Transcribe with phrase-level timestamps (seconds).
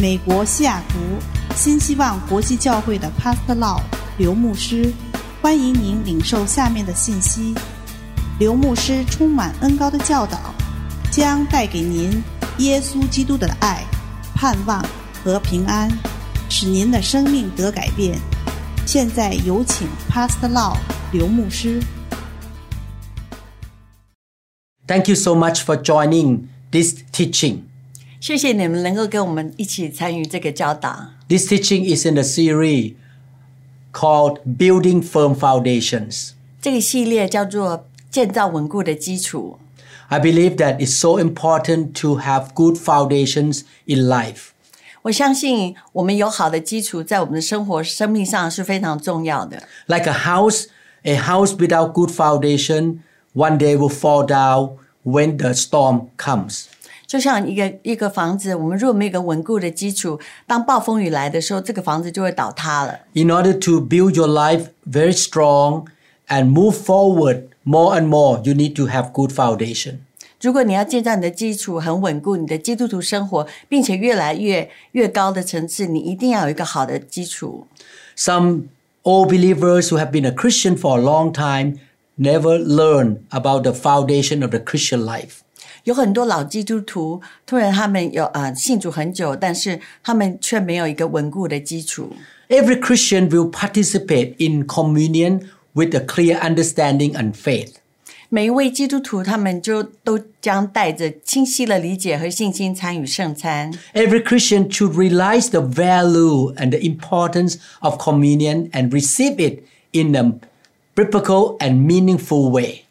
[0.00, 0.98] 美国西雅图
[1.54, 3.80] 新希望国际教会的 Pastor Law
[4.18, 4.92] 刘牧师，
[5.40, 7.54] 欢迎您领受下面的信息。
[8.38, 10.38] 刘牧师充满恩高的教导，
[11.10, 12.22] 将带给您
[12.58, 13.82] 耶稣基督的爱、
[14.34, 14.84] 盼望
[15.24, 15.90] 和平安，
[16.50, 18.18] 使您的生命得改变。
[18.84, 20.76] 现在有请 Pastor Law
[21.10, 21.82] 刘牧师。
[24.86, 27.62] Thank you so much for joining this teaching.
[28.20, 31.10] 谢谢你们能够跟我们一起参与这个教导。
[31.28, 32.94] This teaching is in the series
[33.92, 36.30] called Building Firm Foundations.
[36.60, 39.58] 这个系列叫做“建造稳固的基础
[40.08, 44.50] I believe that it's so important to have good foundations in life.
[45.02, 49.62] ”。我相信我们有好的基础，在我们的生活、生命上是非常重要的。
[49.86, 50.66] Like a house,
[51.02, 52.98] a house without good foundation
[53.32, 56.64] one day will fall down when the storm comes.
[57.10, 63.00] 就像一个一个房子，我们如果没有一个稳固的基础，当暴风雨来的时候，这个房子就会倒塌了。
[63.14, 65.86] In order to build your life very strong
[66.28, 69.98] and move forward more and more, you need to have good foundation.
[70.40, 77.66] 如果你要建造你的基础很稳固，你的基督徒生活，并且越来越越高的层次，你一定要有一个好的基础。
[78.16, 78.64] Some
[79.02, 81.78] old believers who have been a Christian for a long time
[82.18, 85.38] never learn about the foundation of the Christian life.
[85.84, 92.10] 有很多老基督徒，突然他们有呃信主很久，但是他们却没有一个稳固的基础。
[92.48, 97.74] Every Christian will participate in communion with a clear understanding and faith.
[98.28, 103.72] 每一位基督徒，他们就都将带着清晰的理解和信心参与圣餐。
[103.94, 110.16] Every Christian should realize the value and the importance of communion and receive it in
[110.16, 110.32] a
[110.96, 112.82] biblical and meaningful way.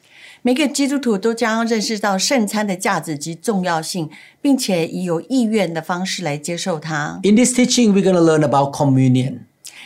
[0.42, 4.10] 每个基督徒都将要认识到圣餐的价值及重要性，
[4.42, 7.20] 并且以有意愿的方式来接受它。
[7.24, 9.40] In this teaching, we're going to learn about communion.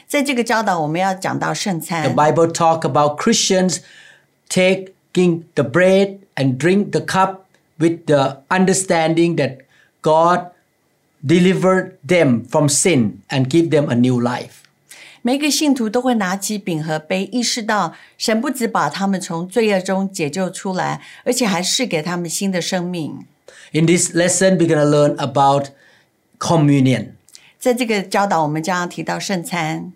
[0.08, 2.16] 在这个教导，我们要讲到圣 The 餐。
[2.16, 3.78] Bible talk about Christians
[4.50, 7.46] taking the bread and drink the cup
[7.78, 9.60] with the understanding that
[10.02, 10.52] God
[11.26, 14.63] delivered them from sin and give them a new life.
[15.24, 23.26] 每个信徒都会拿起饼和杯，意识到神不只把他们从罪恶中解救出来，而且还赐给他们新的生命。
[23.72, 25.68] In this lesson, we're going to learn about
[26.40, 27.10] communion.
[27.60, 29.92] 在这个教导，我们将要提到圣餐，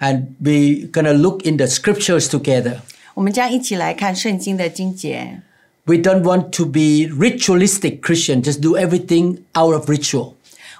[0.00, 2.78] And we're going to look in the scriptures together.
[3.14, 5.40] 我们将一起来看圣经的经节。
[5.84, 10.32] We don't want to be ritualistic Christian, just do everything out of ritual.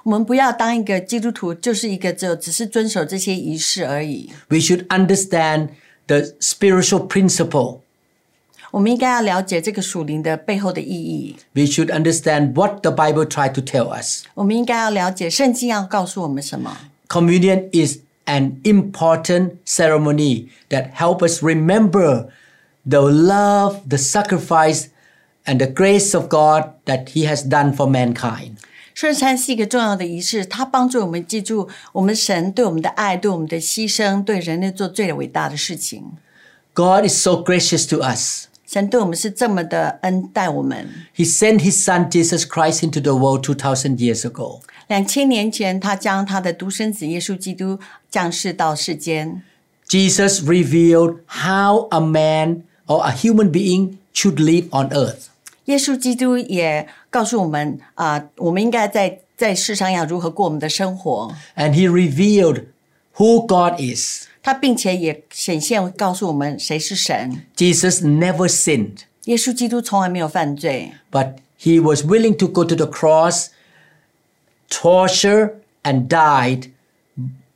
[0.03, 4.31] 我们不要当一个基督徒，就是一个只有只是遵守这些仪式而已。
[4.49, 5.69] We should understand
[6.07, 7.81] the spiritual principle.
[8.71, 11.37] 我们应该要了解这个属灵的背后的意义。
[11.53, 14.25] We should understand what the Bible tried to tell us.
[14.35, 16.77] 我们应该要了解圣经要告诉我们什么。
[17.09, 22.29] Communion is an important ceremony that help us remember
[22.85, 24.89] the love, the sacrifice,
[25.47, 28.57] and the grace of God that He has done for mankind.
[28.99, 36.13] 圣餐是一个重要的仪式，它帮助我们记住我们神对我们的爱、对我们的牺牲、对人类做最伟大的事情。
[36.75, 38.47] God is so gracious to us.
[38.67, 40.89] 神对我们是这么的恩待我们。
[41.15, 44.61] He sent His Son Jesus Christ into the world 2,000 years ago.
[44.89, 47.79] 两千年前，他将他的独生子耶稣基督
[48.11, 49.43] 降世到世间。
[49.89, 55.27] Jesus revealed how a man or a human being should live on earth.
[55.69, 61.35] 耶稣基督也告诉我们啊、我们应该在在世上要如何过我们的生活。
[61.57, 62.65] And He revealed
[63.17, 64.27] who God is.
[64.43, 67.47] 他并且也显现告诉我们谁是神。
[67.57, 68.99] Jesus never sinned.
[69.25, 73.47] 耶稣基督从来没有犯罪， but he was willing to go to the cross,
[74.69, 76.73] torture, and died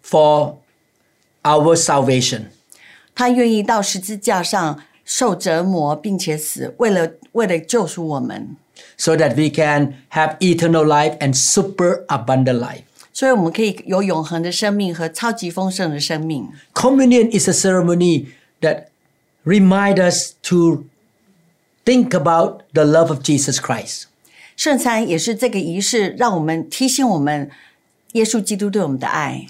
[0.03, 0.55] for
[1.43, 2.45] our salvation.
[3.15, 8.57] 他愿意到十字架上 受折磨，并且死，为了为了救赎我们，
[8.97, 12.83] So that we can have eternal life and super abundant life.
[13.13, 16.49] 所以我们可以有永恒的生命和超级丰盛的生命。
[16.75, 18.27] Communion is a ceremony
[18.61, 18.85] that
[19.45, 20.85] remind us to
[21.85, 24.05] think about the love of Jesus Christ.
[24.57, 27.51] 圣餐也是这个仪式，让我们提醒我们
[28.13, 29.47] 耶稣基督对我们的爱。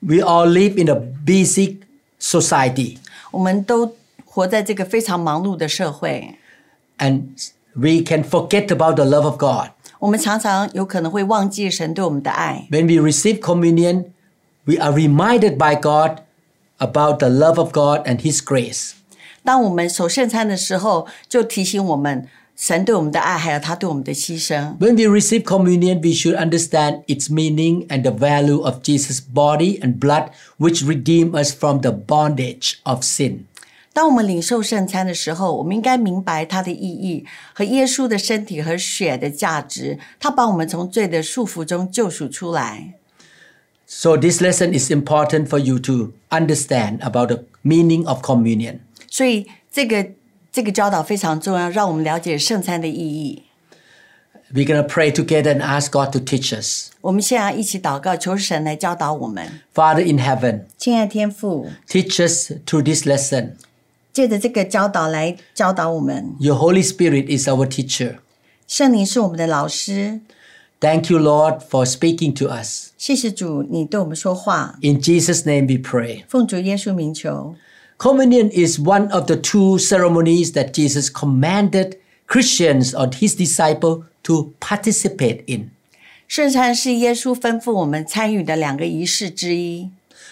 [0.00, 0.94] We all live in a
[1.26, 1.78] busy
[2.20, 2.98] society
[3.30, 3.96] 我们都
[4.30, 6.36] 活在这个非常忙碌的社会，
[6.98, 7.22] and
[7.74, 9.70] we can forget about the love of God.
[9.98, 12.66] 我们常常有可能会忘记神对我们的爱。
[12.70, 14.06] When we receive communion,
[14.64, 16.18] we are reminded by God
[16.78, 18.92] about the love of God and His grace.
[19.42, 24.76] 当我们守圣餐的时候，就提醒我们 神对我们的爱，还有他对我们的牺牲。
[24.78, 29.78] When we receive communion, we should understand its meaning and the value of Jesus' body
[29.80, 33.46] and blood, which redeem us from the bondage of sin.
[33.92, 37.24] 当我们领受圣餐的时候，我们应该明白它的意义
[37.54, 39.98] 和耶稣的身体和血的价值。
[40.20, 42.94] 他把我们从罪的束缚中救赎出来。
[43.86, 48.80] So this lesson is important for you to understand about the meaning of communion.
[49.08, 50.06] 所以这个
[50.52, 53.44] 这个教导非常重要，让我们了解圣餐的意义。
[54.52, 56.90] We're going to pray together and ask God to teach us.
[57.00, 59.60] 我们现在一起祷告，求神来教导我们。
[59.74, 63.52] Father in heaven, 亲爱的天父， teach us through this lesson.
[64.12, 66.34] 借着这个教导来教导我们。
[66.38, 68.16] Your Holy Spirit is our teacher.
[68.66, 70.20] 圣灵是我们的老师，
[70.80, 72.88] Thank you, Lord, for speaking to us.
[72.98, 74.78] 谢谢主，你对我们说话。
[74.82, 76.24] In Jesus' name we pray.
[76.28, 77.54] 奉主耶稣名求。
[77.98, 81.96] Communion is one of the two ceremonies that Jesus commanded
[82.28, 85.70] Christians or his disciples to participate in.
[86.28, 89.88] 圣餐是耶稣吩咐我们参与的两个仪式之一。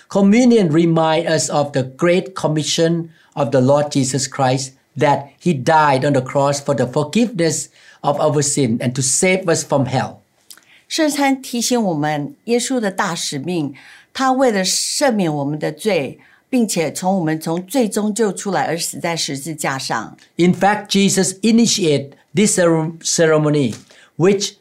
[0.08, 6.04] Communion reminds us of the great commission of the Lord Jesus Christ that he died
[6.04, 7.68] on the cross for the forgiveness
[8.02, 10.20] of our sin and to save us from hell.
[10.86, 13.74] 圣餐提醒我们耶稣的大使命，
[14.12, 20.16] 他为了赦免我们的罪，并且从我们从罪中救出来而死在十字架上。
[20.36, 23.74] In fact, Jesus initiated this cere- ceremony,
[24.16, 24.52] which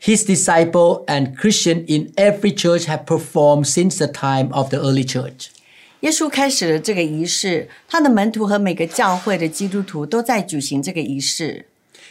[0.00, 5.04] his disciple and Christian in every church have performed since the time of the early
[5.04, 5.49] church.
[6.00, 11.66] 耶稣开始了这个仪式，他的门徒和每个教会的基督徒都在举行这个仪式。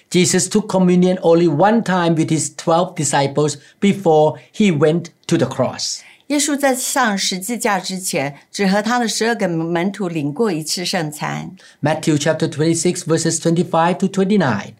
[0.09, 5.47] Jesus took communion only one time with his 12 disciples before he went to the
[5.47, 5.99] cross.
[6.27, 11.55] 耶稣在上十字架之前，只和他的十二个门徒领过一次圣餐。
[11.81, 14.73] Matthew chapter 26 verses 25 to 29.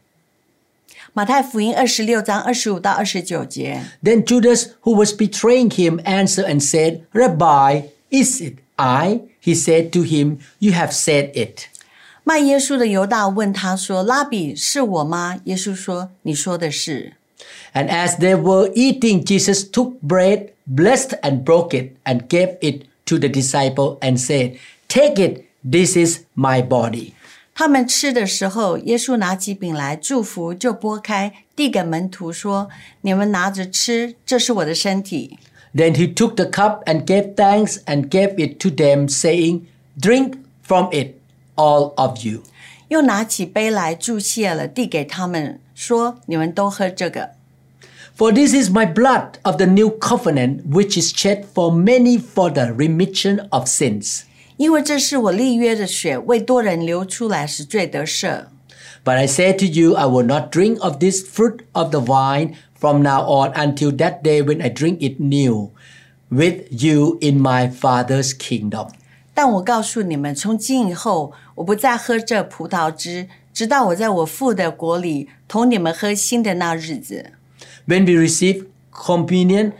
[1.14, 9.22] 马太福音二十六章二十五到二十九节， Then Judas, who was betraying him, answered and said, Rabbi, is it I?
[9.42, 11.68] He said to him, You have said it.
[12.24, 17.14] 卖耶稣的犹大问他说：“拉比，是我吗？”耶稣说：“你说的是。
[17.74, 22.86] And as they were eating, Jesus took bread, blessed and broke it, and gave it
[23.06, 24.58] to the disciple and said,
[24.88, 27.12] Take it, this is my body.
[27.54, 35.38] ”他们吃的时候，耶稣拿起饼来祝福，就拨开，递给门徒说：“你们拿着吃，这是我的身体。
[35.74, 39.68] Then he took the cup and gave thanks and gave it to them, saying,
[40.00, 41.16] Drink from it,
[41.56, 42.44] all of you.
[42.88, 47.32] ”又拿起杯来祝谢了，递给他们说：“你们都喝这个。”
[48.16, 52.50] For this is my blood of the new covenant, which is shed for many for
[52.50, 54.22] the remission of sins.
[54.56, 58.46] 因为这是我立约的血，为多人流出来，使罪得赦。
[59.04, 62.54] But I say to you, I will not drink of this fruit of the vine
[62.80, 65.72] from now on until that day when I drink it new
[66.30, 68.90] with you in my Father's kingdom.
[69.34, 77.32] 但我告诉你们，从今以后，我不再喝这葡萄汁，直到我在我父的国里同你们喝新的那日子。
[77.88, 79.74] When we receive communion,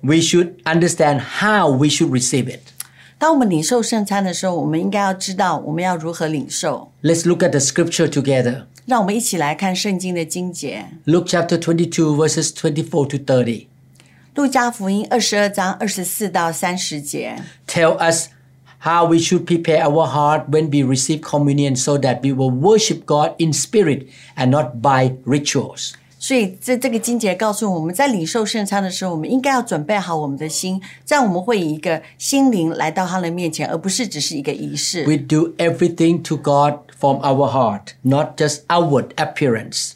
[0.00, 2.60] we should understand how we should receive it.
[3.22, 6.92] 当我们领受圣餐的时候，我们应该要知道我们要如何领受。
[7.02, 8.64] Let's look at the scripture together.
[8.86, 13.66] 让我们一起来看圣经的经节， Luke chapter 22, verses 24 to 30.
[14.34, 17.36] 路加福音二十二章二十四到三十节，
[17.66, 18.28] Tell us
[18.80, 23.04] how we should prepare our heart when we receive communion so that we will worship
[23.04, 25.92] God in spirit and not by rituals.
[26.23, 35.03] 所以这这个金姐告诉我们在领受圣餐的时候，我们应该要准备好我们的心，这样我们会以一个心灵来到他的面前，而不是只是一个仪式。
[35.03, 39.95] We do everything to God from our heart, not just outward appearance.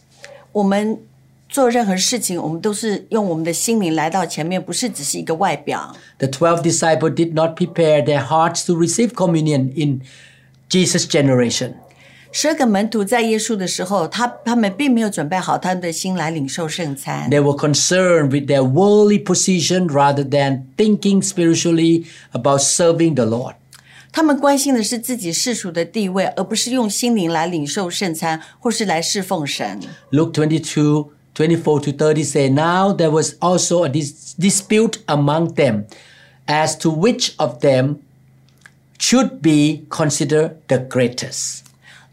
[0.51, 1.00] 我们
[1.48, 5.96] 做任何事情，我们都是用我们的心灵来到前面，不是只是一个外表。
[6.17, 10.01] The twelve disciples did not prepare their hearts to receive communion in
[10.69, 11.75] Jesus' generation.
[12.35, 23.26] 十二个门徒在耶稣的时候，他他们并没有准备好他们的心来领受圣餐， They were concerned with their worldly position rather than thinking spiritually about serving the
[23.26, 23.56] Lord.
[24.11, 29.80] 他们关心的是自己世俗的地位，而不是用心灵来领受圣餐，或是来侍奉神。
[30.11, 35.85] Luke 22, 24 to 30 say, Now there was also a dis- dispute among them
[36.47, 37.97] as to which of them
[38.99, 41.61] should be considered the greatest.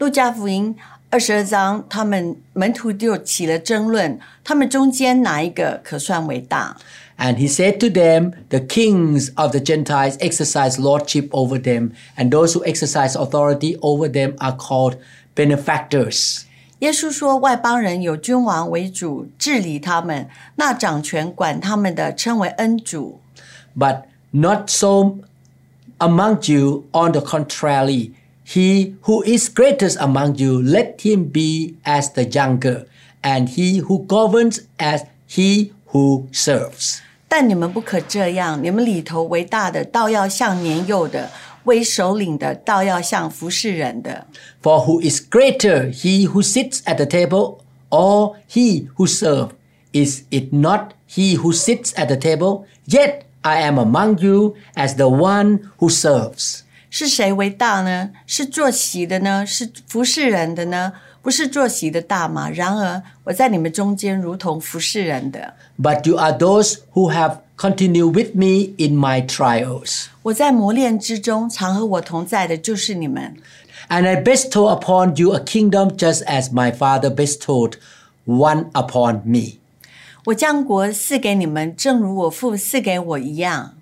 [0.04, 0.76] 路加福音
[1.10, 6.78] 二十二章，他们门徒就起了争论，他们中间哪一个可算为大？
[7.18, 12.30] And he said to them, The kings of the Gentiles exercise lordship over them, and
[12.30, 14.98] those who exercise authority over them are called
[15.36, 16.44] benefactors.
[16.80, 23.20] 耶稣说，外邦人有君王为主，治理他们，那掌权管他们的称为恩主。
[23.78, 25.18] But not so
[25.98, 26.86] among you.
[26.94, 28.12] On the contrary,
[28.44, 32.86] he who is greatest among you, let him be as the younger,
[33.22, 37.00] and he who governs as he who serves.
[37.28, 41.30] 但你们不可这样，你们里头为大的，倒要像年幼的；
[41.66, 44.26] 为首领的，倒要像服侍人的。
[44.64, 49.52] For who is greater, he who sits at the table or he who serves?
[49.92, 52.66] Is it not he who sits at the table?
[52.86, 56.63] Yet I am among you as the one who serves.
[56.97, 58.11] 是谁为大呢？
[58.25, 59.45] 是坐席的呢？
[59.45, 60.93] 是服侍人的呢？
[61.23, 62.49] 不是坐席的大吗？
[62.49, 65.55] 然而我在你们中间，如同服侍人的。
[65.77, 70.05] But you are those who have continued with me in my trials.
[70.23, 73.35] 我在磨练之中，常和我同在的，就是你们。
[73.89, 77.73] And I bestow upon you a kingdom just as my Father bestowed
[78.25, 79.59] one upon me.
[80.27, 83.75] 我将国赐给你们，正如我父赐给我一样。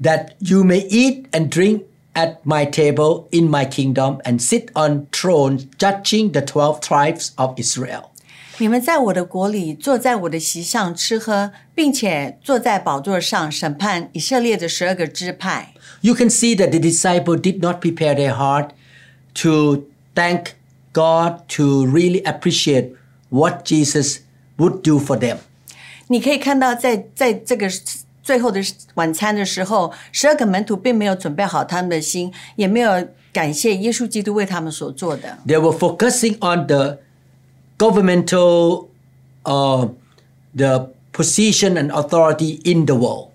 [0.00, 1.82] that you may eat and drink
[2.14, 7.58] at my table in my kingdom and sit on thrones judging the 12 tribes of
[7.58, 8.10] Israel.
[8.58, 15.74] 你们在我的国里，坐在我的席上吃喝，并且坐在宝座上审判以色列的十二个支派。
[16.00, 18.70] You can see that the disciple did not prepare their heart
[19.42, 20.52] to thank
[20.94, 22.92] God to really appreciate
[23.28, 24.20] what Jesus
[24.56, 25.36] would do for them.
[26.08, 27.68] 你可以看到在，在这个
[28.22, 28.60] 最后的
[28.94, 35.38] 晚餐的时候，十二个门徒并没有准备好他们的心，也没有感谢耶稣基督为他们所做的。
[35.46, 36.98] They were focusing on the
[37.78, 38.88] governmental
[39.44, 39.90] uh,
[40.56, 43.28] the position and authority in the world.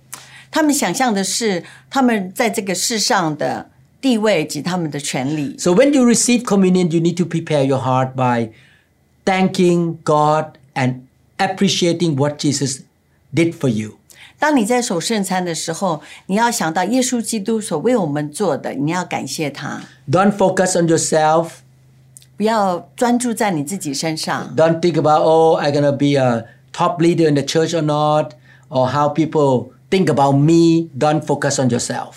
[0.52, 3.70] 他们想象的是他们在这个世上的
[4.02, 5.56] 地位及他们的权利。
[5.58, 8.50] So when you receive communion, you need to prepare your heart by
[9.24, 11.04] thanking God and
[11.38, 12.82] appreciating what Jesus
[13.34, 13.94] did for you.
[14.40, 21.50] 当你在守圣餐的时候，你要想到耶稣基督所为我们做的，你要感谢他， Don't focus on yourself.
[22.38, 24.56] 不要专注在你自己身上。
[24.58, 27.82] Don't think about, oh, I'm going to be a top leader in the church or
[27.82, 28.32] not,
[28.70, 30.90] or how people think about me.
[30.98, 32.14] Don't focus on yourself.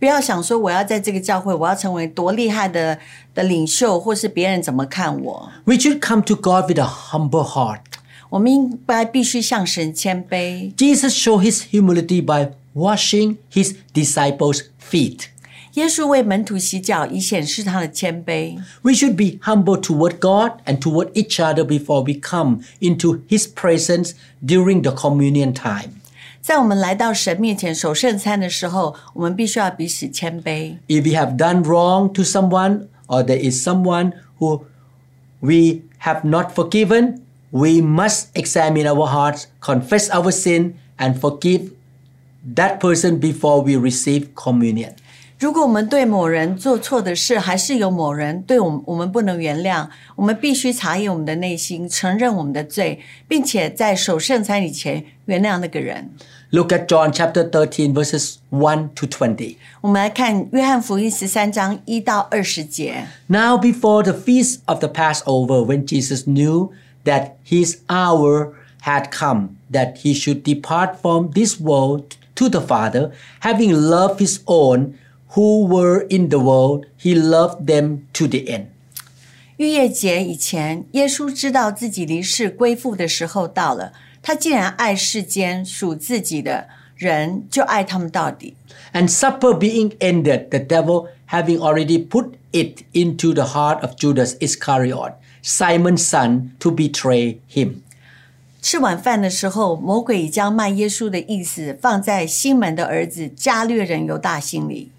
[0.00, 2.98] 不要想说我要在这个教会，我要成为多厉害的
[3.34, 5.50] 的领袖，或是别人怎么看我。
[5.64, 7.91] We should come to God with a humble heart.
[8.32, 10.72] 我们应该必须向神谦卑。
[10.76, 15.26] Jesus showed his humility by washing his disciples' feet.
[15.74, 18.58] 耶稣为门徒洗脚，以显示他的谦卑。
[18.82, 23.46] We should be humble toward God and toward each other before we come into His
[23.46, 24.12] presence
[24.44, 25.90] during the communion time.
[26.40, 30.78] 在我们来到神面前守圣餐的时候，我们必须要彼此谦卑。
[30.88, 34.62] If we have done wrong to someone or there is someone who
[35.40, 37.20] we have not forgiven,
[37.52, 41.72] we must examine our hearts, confess our sin, and forgive
[42.54, 44.92] that person before we receive communion.
[45.38, 56.10] 如果我们对某人做错的事，还是有某人对我们我们不能原谅，我们必须查验我们的内心，承认我们的罪，并且在守圣餐以前原谅那个人。
[56.50, 59.56] Look at John chapter 13, verses 1 to 20.
[59.82, 63.06] 我们来看约翰福音十三章一到二十节。
[63.28, 66.70] Now, before the feast of the Passover, when Jesus knew
[67.04, 68.52] that his hour
[68.82, 74.40] had come, that he should depart from this world to the Father, having loved his
[74.46, 74.94] own
[75.30, 78.66] who were in the world, he loved them to the end.
[79.56, 83.92] 逾越节以前，耶稣知道自己离世归父的时候到了。
[84.22, 88.54] 他既然爱世间属自己的人，就爱他们到底。
[88.92, 94.36] And supper being ended, the devil having already put it into the heart of Judas
[94.38, 97.82] Iscariot, Simon's son, to betray him.
[98.60, 104.90] 吃晚饭的时候，魔鬼已将卖耶稣的意思放在西门的儿子加略人犹大心里。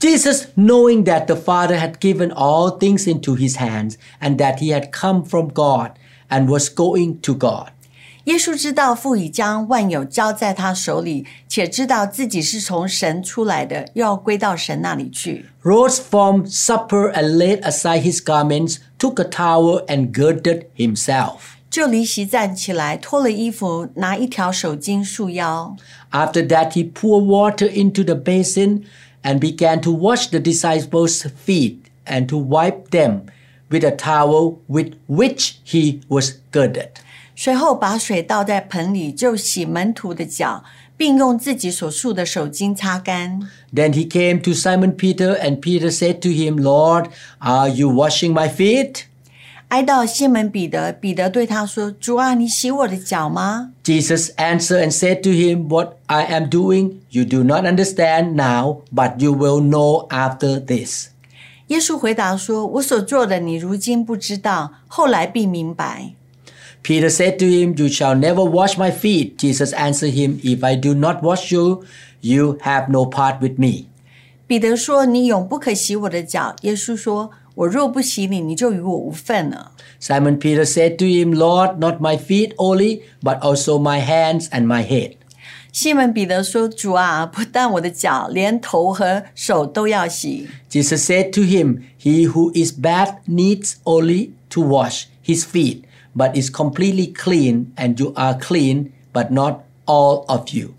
[0.00, 4.72] Jesus, knowing that the Father had given all things into his hands and that he
[4.72, 5.90] had come from God
[6.28, 7.70] and was going to God,
[8.24, 15.46] 耶稣知道父已将万有交在他手里，且知道自己是从神出来的，又要归到神那里去。
[15.62, 21.36] rose from supper and laid aside his garments, took a towel and girded himself.
[21.70, 25.76] 就离席站起来，脱了衣服，拿一条手巾束腰。
[26.10, 28.82] After that, he poured water into the basin
[29.22, 33.22] and began to wash the disciples' feet and to wipe them
[33.70, 36.88] with a towel with which he was girded.
[37.35, 40.63] 随后把水倒在盆里，就洗门徒的脚，
[40.95, 43.39] 并用自己所束的手巾擦干。
[43.73, 47.07] Then he came to Simon Peter, and Peter said to him, Lord,
[47.39, 49.05] are you washing my feet?
[49.69, 58.35] 挨到西门彼得，彼得对他说：“主啊，你洗我的脚吗 Jesus answered and said to him, What I am doing, you do not understand
[58.35, 61.07] now, but you will know after this.？”
[61.67, 66.13] 耶稣回答说：“我所做的，你如今不知道，后来必明白。”
[66.82, 69.36] Peter said to him, You shall never wash my feet.
[69.38, 71.84] Jesus answered him, If I do not wash you,
[72.20, 73.86] you have no part with me.
[74.46, 84.48] 彼得说：“你永不可洗我的脚。”耶稣说：“我若不洗你，你就与我无份了。” Simon Peter said to him, Lord, not my feet only, but also my hands
[84.48, 85.16] and my head.
[85.70, 95.82] 西门彼得说：“主啊，不但我的脚，连头和手都要洗。” Jesus said to him, He who is bad needs only to wash his feet,
[96.16, 100.74] but is completely clean, and you are clean, but not all of you.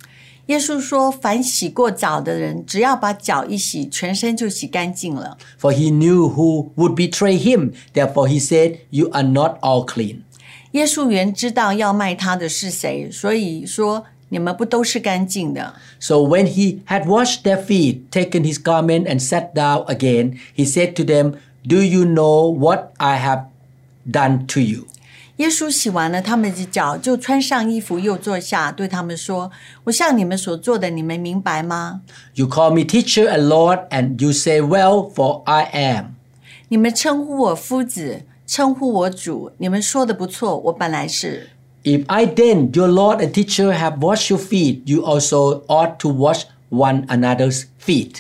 [0.48, 5.38] 耶稣说：“凡洗过澡的人，只要把脚一洗，全身就洗干净了。
[5.62, 7.74] For he knew who would betray him.
[7.94, 10.22] Therefore he said, You are not all clean.
[10.72, 15.76] 耶稣原知道要卖他的是谁，所以说你们不都是干净的。
[16.00, 20.66] So when he had washed their feet, taken his garment, and sat down again, he
[20.66, 21.36] said to them,
[21.68, 23.46] Do you know what I have
[24.10, 24.88] done to you?
[25.38, 32.02] 耶稣洗完了他们的脚，就穿上衣服，又坐下，对他们说：“我向你们所做的，你们明白吗？
[32.36, 36.16] You call me teacher and Lord, and you say, Well, for I am.
[36.68, 41.52] 你们称呼我夫子，称呼我主，你们说的不错，我本来是。
[41.84, 46.10] If I then, your Lord and teacher, have washed your feet, you also ought to
[46.10, 48.16] wash one another's feet.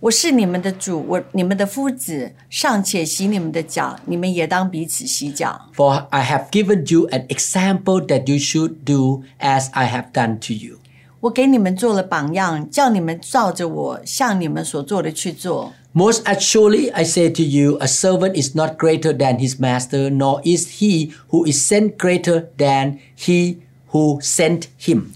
[0.00, 5.70] 我是你们的主，我你们的夫子，尚且洗你们的脚，你们也当彼此洗脚。
[5.74, 10.38] For I have given you an example that you should do as I have done
[10.40, 10.78] to you.
[11.20, 15.72] 我给你们做了榜样，叫你们照着我向你们所做的去做。
[15.94, 20.42] Most assuredly, I say to you, a servant is not greater than his master, nor
[20.44, 23.58] is he who is sent greater than he
[23.92, 25.14] who sent him.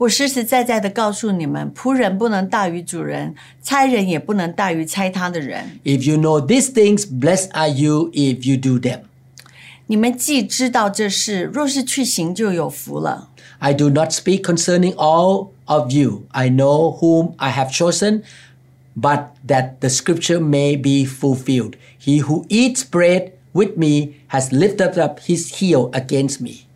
[0.00, 5.80] 我实实在在的告诉你们，仆人不能大于主人，差人也不能大于差他的人。
[5.84, 9.00] If you know these things, blessed are you if you do them.
[9.86, 13.30] 你们既知道这事，若是去行，就有福了。
[13.58, 16.24] I do not speak concerning all of you.
[16.32, 18.22] I know whom I have chosen,
[18.94, 21.74] but that the scripture may be fulfilled.
[21.98, 26.66] He who eats bread with me has lifted up his heel against me.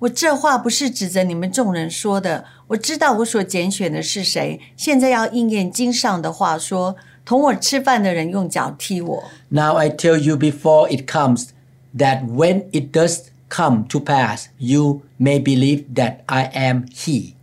[0.00, 4.58] 我这话不是指着你们众人说的，我知道我所拣选的是谁。
[4.74, 9.24] 现在要应验经上的话说，同我吃饭的人用脚踢我。
[9.50, 11.48] Now I tell you before it comes,
[11.94, 17.34] that when it does come to pass, you may believe that I am He.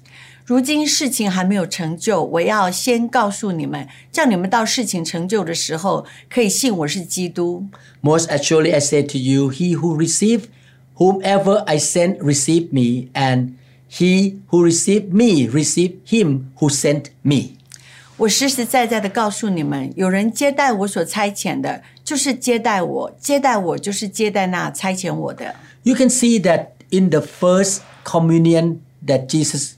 [0.43, 7.67] 如今事情还没有成就，我要先告诉你们，叫你们到事情成就的时候，可以信我是基督。
[8.01, 10.45] Most assuredly I say to you, he who received
[10.96, 13.54] whomever I sent received me, and
[13.88, 17.56] he who received me received him who sent me.
[18.18, 25.56] 我实实在在的告诉你们，有人接待我所差遣的，就是接待我；接待我，就是接待那差遣我的。
[25.82, 29.72] You can see that in the first communion that Jesus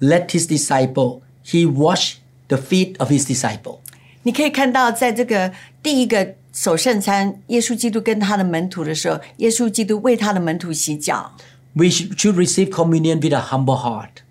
[0.00, 2.16] led his disciple, he washed
[2.48, 3.78] the feet of his disciple.
[4.24, 11.33] 你可以看到，在这个第一个 守圣餐，耶稣基督跟他的门徒的时候，耶稣基督为他的门徒洗脚。
[11.73, 14.21] We should receive communion with a humble heart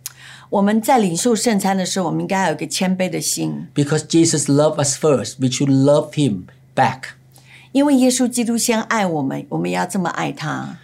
[0.49, 5.35] 我们在领受圣餐的时候，我们应该有一个谦卑的心，because Jesus loved us first.
[5.41, 6.45] We should love him
[6.77, 7.15] back.
[7.73, 10.79] 因为耶稣基督先爱我们，我们也要这么爱他。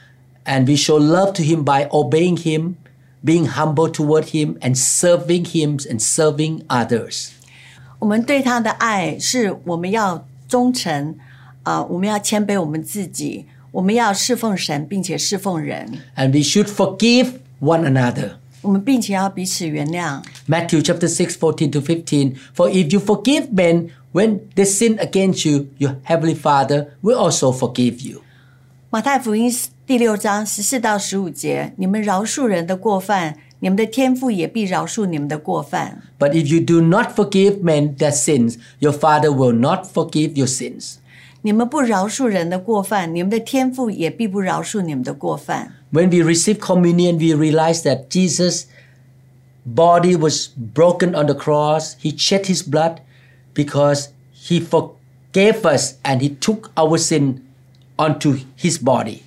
[0.44, 2.74] And we show love to him by obeying him,
[3.22, 7.28] being humble toward him, and serving him and serving others.
[8.00, 11.14] 我们对他的爱是我们要忠诚
[11.67, 18.33] 啊、我们要谦卑我们自己，我们要侍奉神，并且侍奉人， And we should forgive one another.
[18.61, 20.21] 我们并且要彼此原谅。
[20.47, 22.35] Matthew chapter 6, 14 to 15.
[22.55, 27.51] For if you forgive men when they sin against you, your heavenly Father will also
[27.51, 28.21] forgive you.
[28.89, 29.53] 马太福音
[29.85, 36.01] 第六章十四到十五节：你们饶恕人的过犯，你们的天父也必饶恕你们的过犯。
[36.19, 40.47] But if you do not forgive men their sins, your Father will not forgive your
[40.47, 40.95] sins.
[41.41, 45.73] 你们不饶恕人的过犯，你们的天父也必不饶恕你们的过犯。
[45.91, 48.63] When we receive communion, we realize that Jesus'
[49.65, 51.95] body was broken on the cross.
[52.01, 52.97] He shed his blood
[53.53, 57.41] because he forgave us and he took our sin
[57.97, 59.19] onto his body.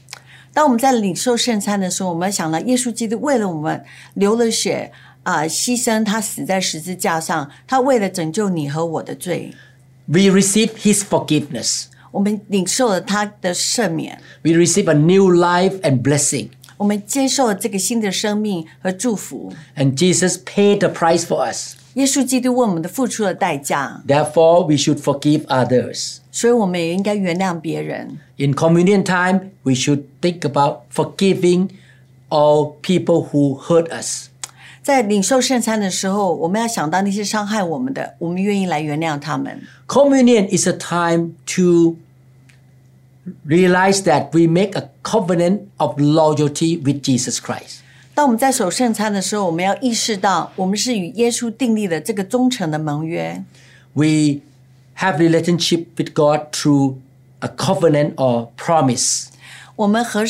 [0.53, 4.91] 当我们在领受圣餐的时候，我们要想到耶稣基督为了我们流了血
[5.23, 9.53] 啊、牺牲，他死在十字架上，他为了拯救你和我的罪，
[10.07, 11.87] We receive his forgiveness.
[12.11, 16.49] 我们领受了他的赦免， We receive a new life and blessing.
[16.77, 19.53] 我们接受了这个新的生命和祝福。
[19.77, 21.75] And Jesus paid the price for us.
[21.95, 26.19] 耶稣基督为我们的付出了代价， Therefore, we should forgive others.
[26.31, 28.19] 所以我们也应该原谅别人。
[28.37, 31.71] In communion time, we should think about forgiving
[32.29, 34.29] all people who hurt us.
[34.83, 39.63] 在领受圣餐的时候，我们要想到那些伤害我们的，我们愿意来原谅他们。
[39.87, 41.97] Communion is a time to
[43.47, 47.81] realize that we make a covenant of loyalty with Jesus Christ.
[48.15, 53.43] 当我们在守圣餐的时候，我们要意识到，我们是与耶稣订立了这个忠诚的盟约。
[53.93, 54.41] We
[54.99, 56.97] have relationship with God through
[57.41, 59.27] a covenant or promise.
[59.75, 60.25] 我们和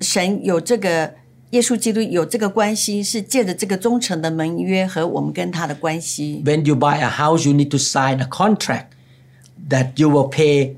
[0.00, 1.14] 神有这个
[1.52, 6.42] 耶稣基督有这个关系，是借着这个忠诚的盟约和我们跟他的关系。
[6.44, 8.88] When you buy a house, you need to sign a contract
[9.70, 10.74] that you will pay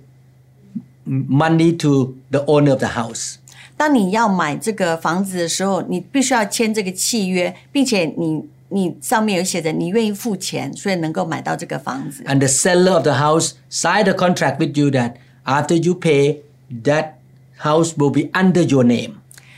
[1.05, 3.37] money to the owner of the house.
[3.77, 12.23] 当你要买这个房子的时候，你必须要签这个契约，并且你你上面有写着你愿意付钱，所以能够买到这个房子。
[12.25, 15.14] And the seller of the house signed a contract with you that
[15.45, 16.43] after you pay,
[16.85, 17.14] that
[17.59, 19.14] house will be under your name.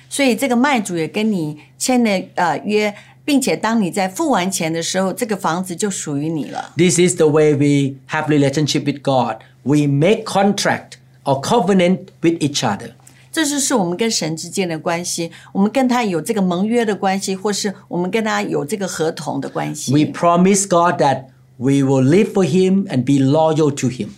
[0.09, 6.73] 所以这个卖主也跟你签了呃约，并且当你在付完钱的时候，这个房子就属于你了。
[6.77, 9.39] This is the way we have relationship with God.
[9.63, 12.93] We make contract or covenant with each other.
[13.31, 19.91] 这就是我们跟神之间的关系，我们跟他有这个盟约的关系，或是我们跟他有这个合同的关系。
[19.91, 24.09] We promise God that we will live for Him and be loyal to Him.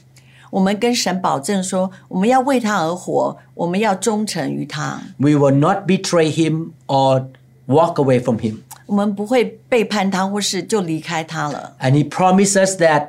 [0.50, 7.26] 我们跟神保证说，我们要为他而活，我们要忠诚于他， We will not betray Him or
[7.66, 8.58] walk away from Him.
[8.86, 11.74] 我们不会背叛他，或是就离开他了。
[11.80, 13.08] And He promises that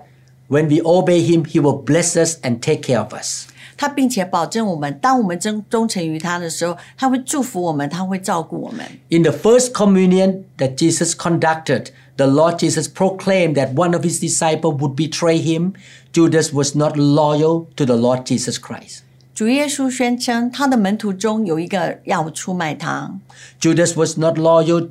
[0.50, 3.48] when we obey Him, He will bless us and take care of us.
[3.78, 8.86] 他并且保证我们，当我们忠忠诚于他的时候，他会祝福我们，他会照顾我们。
[9.10, 11.88] In the first communion that Jesus conducted,
[12.20, 15.74] the Lord Jesus proclaimed that one of his disciples would betray him.
[16.14, 19.02] Judas was not loyal to the Lord Jesus Christ.
[19.34, 23.20] 主耶稣宣称，他的门徒中有一个要出卖他。
[23.60, 24.90] Judas was not loyal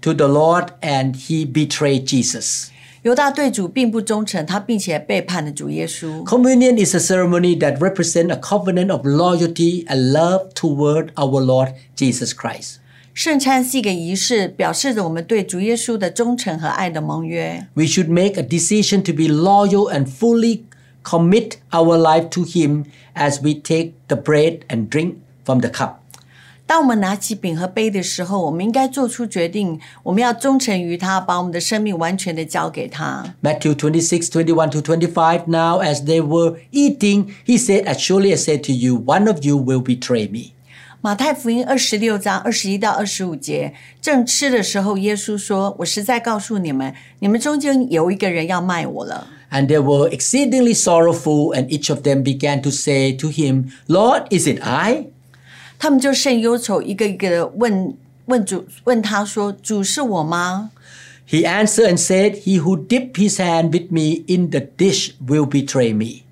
[0.00, 2.70] to the Lord and he betrayed Jesus.
[3.02, 6.24] 犹大对主并不忠诚，他并且背叛了主耶稣。
[6.24, 11.74] Communion is a ceremony that represents a covenant of loyalty and love toward our Lord
[11.94, 12.77] Jesus Christ.
[13.18, 17.66] 圣餐是一个仪式，表示着我们对主耶稣的忠诚和爱的盟约。
[17.74, 20.62] We should make a decision to be loyal and fully
[21.04, 25.14] commit our life to Him as we take the bread and drink
[25.44, 26.00] from the cup.
[26.66, 33.34] 当我们拿起饼和杯的时候，我们应该做出决定，我们要忠诚于他，把我们的生命完全的交给他。
[33.42, 35.46] Matthew 26, 21 to 25.
[35.46, 39.44] Now, as they were eating, he said, As surely I said to you, one of
[39.44, 40.52] you will betray me.
[41.00, 49.28] 马太福音二十六章二十一到二十五节，正吃的时候，耶稣说：“我实在告诉你们，你们中间有一个人要卖我了。
[49.50, 54.24] And they were exceedingly sorrowful, and each of them began to say to him, Lord,
[54.30, 55.08] is it I?
[55.78, 57.94] ”他们就甚忧愁，一个一个的问
[58.26, 60.70] 问主，问他说：“主是我吗
[61.28, 65.46] He answered and said, He who dipped his hand with me in the dish will
[65.46, 66.22] betray me.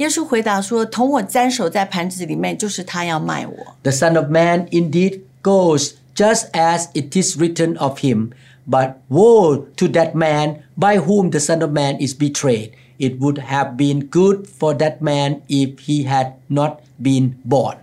[0.00, 3.54] 耶稣回答说：“同我沾手在盘子里面，就是他要卖我。
[3.82, 8.30] The Son of Man indeed goes just as it is written of him.
[8.66, 12.70] But woe to that man by whom the Son of Man is betrayed.
[12.98, 17.76] It would have been good for that man if he had not been born.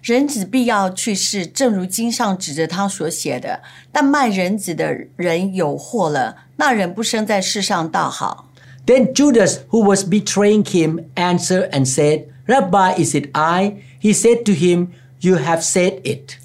[0.00, 3.62] 人子必要去世，正如经上指着他所写的。
[3.90, 8.47] 但卖人子的人有祸了，那人不生在世上倒好。
[8.87, 13.81] Then Judas, who was betraying him, answered and said, Rabbi, is it I?
[13.99, 16.37] He said to him, You have said it.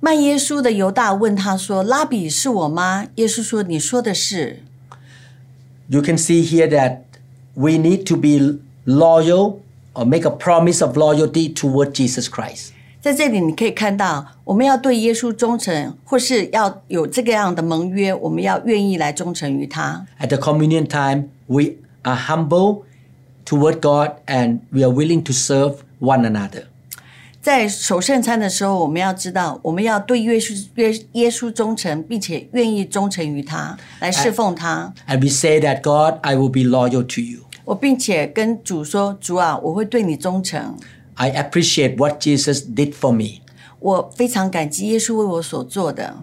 [0.00, 4.62] 卖耶稣的犹大问他说：“拉比是我吗？”耶稣说：“你说的是。
[5.88, 7.00] You can see here that
[7.54, 9.60] we need to be loyal
[9.94, 12.77] or make a promise of loyalty toward Jesus Christ. ”
[13.09, 20.05] 在这里你可以看到，我们要对耶稣忠诚，或是要有这个样的盟约，我们要愿意来忠诚于他。
[20.19, 22.83] At the communion time, we are humble
[23.47, 26.65] toward God and we are willing to serve one another.
[27.41, 34.93] 在守圣餐的时候，我们要知道，我们要对耶稣耶耶稣忠诚，并且愿意忠诚于他，来侍奉他。
[35.07, 37.39] And we say that, God, I will be loyal to you.
[37.65, 40.77] 我并且跟主说：“主啊，我会对你忠诚。
[41.18, 43.40] I appreciate what Jesus did for me.
[43.80, 46.16] 我非常感激耶稣为我所做的。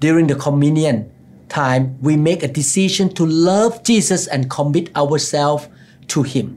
[0.00, 1.04] During the communion
[1.48, 5.64] time, we make a decision to love Jesus and commit ourselves
[6.08, 6.50] to Him.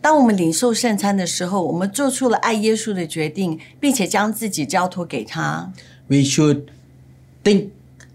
[0.00, 5.72] 当我们领受圣餐的时候，我们做出了爱耶稣的决定，并且将自己交托给他。
[6.08, 6.64] We should
[7.44, 7.68] think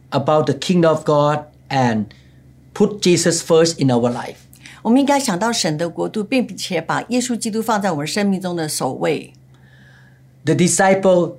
[0.09, 2.05] about the kingdom of God and
[2.73, 4.40] put Jesus first in our life.
[4.81, 9.33] 我们应该想到神的国度，并且把耶稣基督放在我们生命中的首位。
[10.45, 11.35] The disciple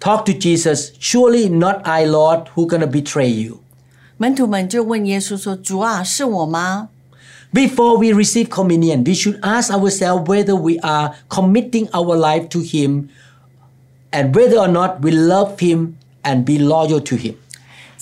[0.00, 3.60] talked to Jesus, Surely not I, Lord, who gonna betray you.
[4.16, 6.88] 门徒们就问耶稣说：“主啊，是我吗？”
[7.52, 12.60] Before we receive communion, we should ask ourselves whether we are committing our life to
[12.60, 13.08] Him
[14.10, 17.36] and whether or not we love Him and be loyal to Him.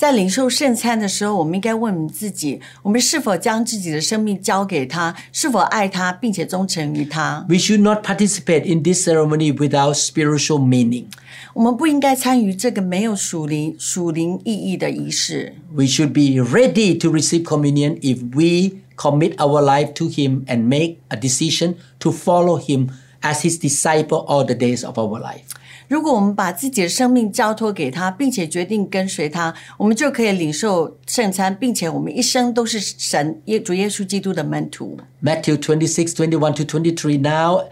[0.01, 5.17] 在领受圣餐的时候，我们应该问我们自己：我们是否将自己的生命交给他？
[5.33, 7.47] 是否爱他，并且忠诚于他？
[7.49, 11.07] We should not participate in this ceremony without spiritual meaning.
[11.55, 15.55] 我们不应该参与这个没有属灵属灵意义的仪式。
[15.75, 20.69] We should be ready to receive communion if we commit our life to Him and
[20.69, 22.89] make a decision to follow Him
[23.23, 25.45] as His disciple all the days of our life.
[25.92, 34.98] 如果我们把自己的生命交托给他，并且决定跟随他，我们就可以领受圣餐，并且我们一生都是神耶主耶稣基督的门徒。
[35.22, 37.18] Matthew 26, 21 to 23.
[37.18, 37.66] Now,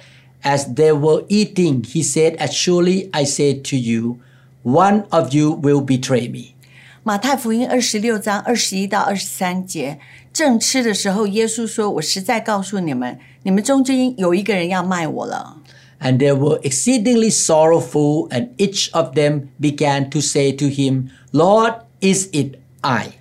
[0.44, 4.18] as they were eating, he said, As surely I say to you,
[4.64, 6.56] one of you will betray me.
[7.04, 9.98] 马太福音二十六章二十一到二十三节，
[10.34, 15.56] 正吃的时候，耶稣说：“我实在告诉你们，你们中间有一个人要卖我了。”
[16.01, 21.75] And they were exceedingly sorrowful, and each of them began to say to him, Lord,
[22.01, 23.12] is it I?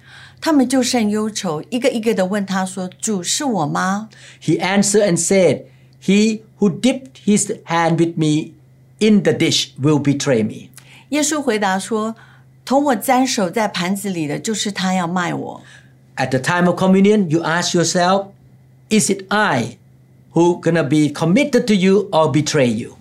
[0.42, 4.10] 他们就甚忧愁，一个一个的问他说：“主是我吗
[4.42, 5.64] He answered and said,
[6.04, 8.52] He who dipped his hand with me
[9.00, 10.68] in the dish will betray me.？”
[11.10, 12.16] 耶稣回答说：“
[12.66, 15.62] 同我沾手在盘子里的，就是他要卖我。”
[16.18, 18.28] At the time of communion, you ask yourself,
[18.90, 19.78] Is it I
[20.34, 22.98] who gonna be committed to you or betray you?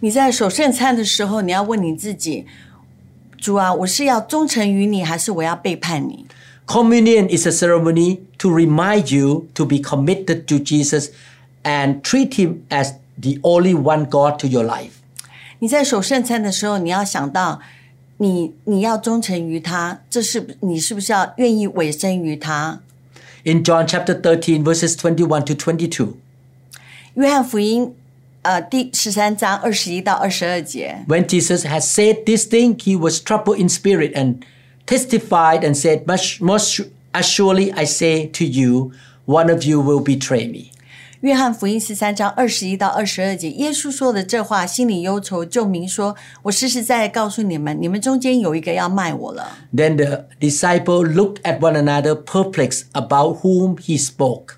[0.00, 6.26] 你在守圣餐的时候，你要问你自己：“主啊，我是要忠诚于你，还是我要背叛你？”
[6.66, 11.08] Communion is a ceremony to remind you to be committed to Jesus
[11.62, 14.92] and treat him as the only one God to your life.
[15.58, 17.60] 你在守圣餐的时候，你要想到
[18.18, 22.80] 你你要忠诚于他，这是你是不是要愿意委身于他？
[23.44, 26.14] In John chapter 13, verses 21 to 22,
[27.14, 27.94] 约翰福音
[28.42, 34.40] 呃第十三章二十一到二十二节， when Jesus had said this thing, he was troubled in spirit and
[34.86, 38.92] testified and said, Much most assuredly I say to you,
[39.26, 40.70] one of you will betray me.
[41.20, 54.56] 约翰福音十三章二十一到二十二节，耶稣说的这话，心里忧愁，就明说：“我实实在在告诉你们，你们中间有一个要卖我了。” Then the disciple looked at one another, perplexed about whom he spoke.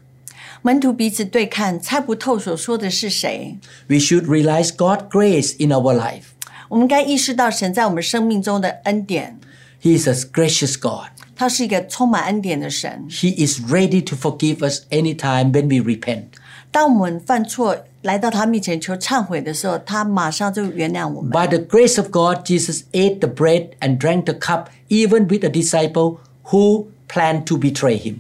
[0.63, 3.59] 门徒彼此对看，猜不透所说的是谁。
[3.89, 6.25] We should realize God's grace in our life.
[6.69, 9.39] 我们该意识到神在我们生命中的恩典，
[9.83, 11.11] He is a gracious God.
[11.37, 13.07] 他是一个充满恩典的神。
[13.11, 16.25] He is ready to forgive us anytime when we repent.
[16.73, 21.31] 当我们犯错来到他面前求忏悔的时候，他马上就原谅我们。
[21.31, 25.45] By the grace of God, Jesus ate the bread and drank the cup, even with
[25.45, 28.17] a disciple who planned to betray him.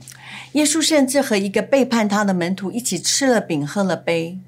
[0.52, 4.38] 耶稣甚至和一个背叛他的门徒一起吃了饼，喝了杯。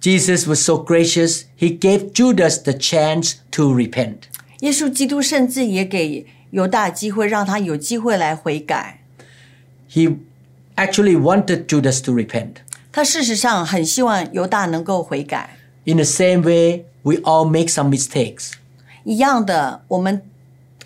[0.00, 4.16] Jesus was so gracious, he gave Judas the chance to repent.
[4.60, 9.02] 耶稣基督甚至也给犹大机会，让他有机会来悔改。
[9.90, 10.16] He
[10.76, 12.56] actually wanted Judas to repent.
[12.92, 15.56] 他事实上很希望犹大能够悔改。
[15.84, 18.52] In the same way, we all make some mistakes.
[19.04, 20.22] 一样的，我们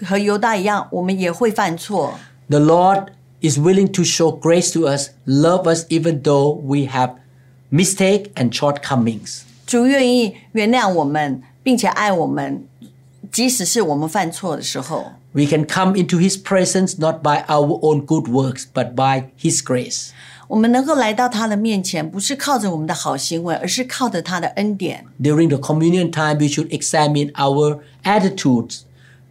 [0.05, 2.18] 和犹大一样，我们也会犯错。
[2.48, 3.07] The Lord
[3.40, 7.16] is willing to show grace to us, love us even though we have
[7.70, 9.42] mistake and shortcomings.
[9.66, 12.66] 主愿意原谅我们，并且爱我们，
[13.33, 15.12] 即使是我们犯错的时候。
[15.33, 19.61] We can come into His presence not by our own good works, but by His
[19.62, 20.11] grace.
[20.46, 25.07] 我们能够来到他的面前，不是靠着我们的好行为，而是靠着他的恩典。
[25.20, 28.83] During the communion time, we should examine our attitudes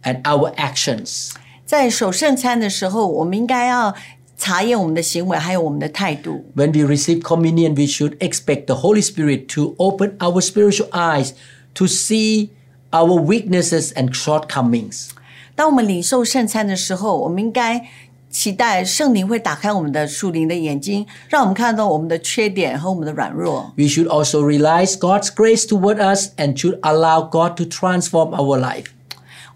[0.02, 1.30] and our actions.
[1.68, 3.94] 在守圣餐的时候，我们应该要
[4.36, 6.44] 查验我们的行为，还有我们的态度。
[6.54, 11.30] When we receive communion, we should expect the Holy Spirit to open our spiritual eyes
[11.74, 12.50] to see
[12.90, 15.08] our weaknesses and shortcomings.
[15.54, 17.86] 当我们领受圣餐的时候，我们应该
[18.28, 23.72] 期待圣灵会打开我们的属灵的眼睛，让我们看到我们的缺点和我们的软弱。
[23.76, 28.58] We should also realize God's grace toward us and should allow God to transform our
[28.58, 28.86] life.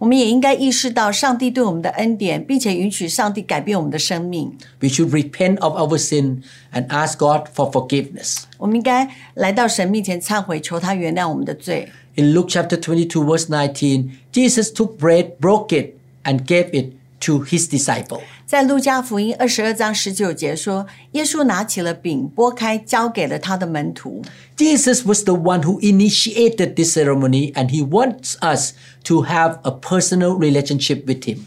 [0.02, 4.56] 我们也应该意识到上帝对我们的恩典，并且允许上帝改变我们的生命。
[4.80, 8.44] We should repent of our sin and ask God for forgiveness.
[8.56, 11.88] 我们应该来到神面前忏悔，求他原谅我们的罪。
[12.16, 17.44] In Luke chapter 22, verse 19, Jesus took bread, broke it, and gave it to
[17.44, 18.20] his disciple.
[18.46, 24.22] 在路加福音二十二章十九节说，耶稣拿起了饼，拨开，交给了他的门徒。
[24.56, 28.72] Jesus was the one who initiated this ceremony, and he wants us
[29.04, 31.40] to have a personal relationship with him.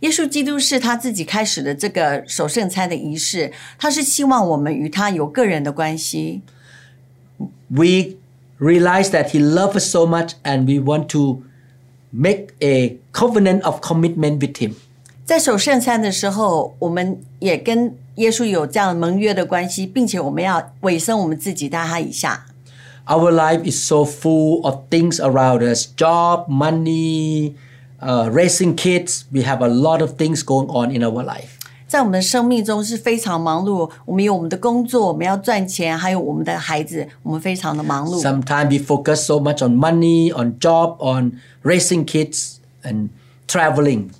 [0.00, 6.40] 耶稣基督是他自己开始的这个守圣餐的仪式，他是希望我们与他有个人的关系。
[7.68, 8.16] We
[8.58, 11.42] realize that he loves us so much, and we want to
[12.10, 14.74] make a covenant of commitment with him.
[15.24, 22.46] 在守圣餐的时候，我们也跟耶稣有这样盟约的关系，并且我们要委身我们自己在他以下。
[23.06, 27.54] Our life is so full of things around us job, money,
[28.00, 29.22] uh, raising kids.
[29.32, 31.58] We have a lot of things going on in our life.
[31.88, 38.20] 在我们的生命中是非常忙碌，我们有我们的工作，我们要赚钱，还有我们的孩子，我们非常的忙碌。
[38.20, 41.32] Sometimes we focus so much on money, on job, on
[41.64, 43.08] raising kids, and
[43.48, 44.10] traveling.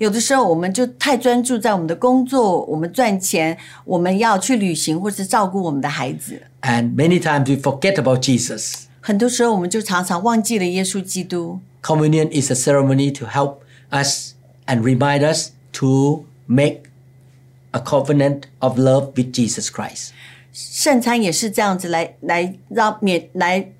[0.00, 6.42] 有的时候我们就太专注在我们的工作，我们赚钱，我们要去旅行或是照顾我们的孩子。
[6.62, 8.84] And many times we forget about Jesus.
[9.00, 11.60] 很多时候我们就常常忘记了耶稣基督。
[11.82, 13.58] Communion is a ceremony to help
[13.90, 14.32] us
[14.66, 16.82] and remind us to make
[17.70, 20.10] a covenant of love with Jesus Christ.
[20.52, 23.72] 圣餐也是这样子来来让免来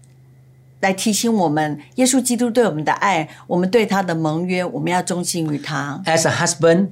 [0.82, 6.02] 来提醒我们，耶稣基督对我们的爱，我们对他的盟约，我们要忠心于他。
[6.06, 6.90] As a husband,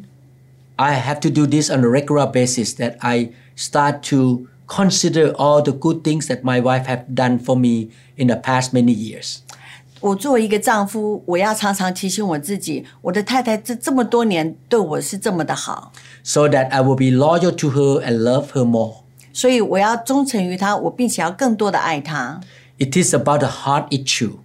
[0.77, 5.61] I have to do this on a regular basis that I start to consider all
[5.61, 9.39] the good things that my wife have done for me in the past many years.
[10.01, 15.91] 我作为一个丈夫，我要常常提醒我自己，我的太太这这么多年对我是这么的好
[16.23, 18.93] ，so that I will be loyal to her and love her more.
[19.33, 22.39] 所以我要忠诚于她，我并且要更多的爱她。
[22.78, 24.38] It is about a heart issue.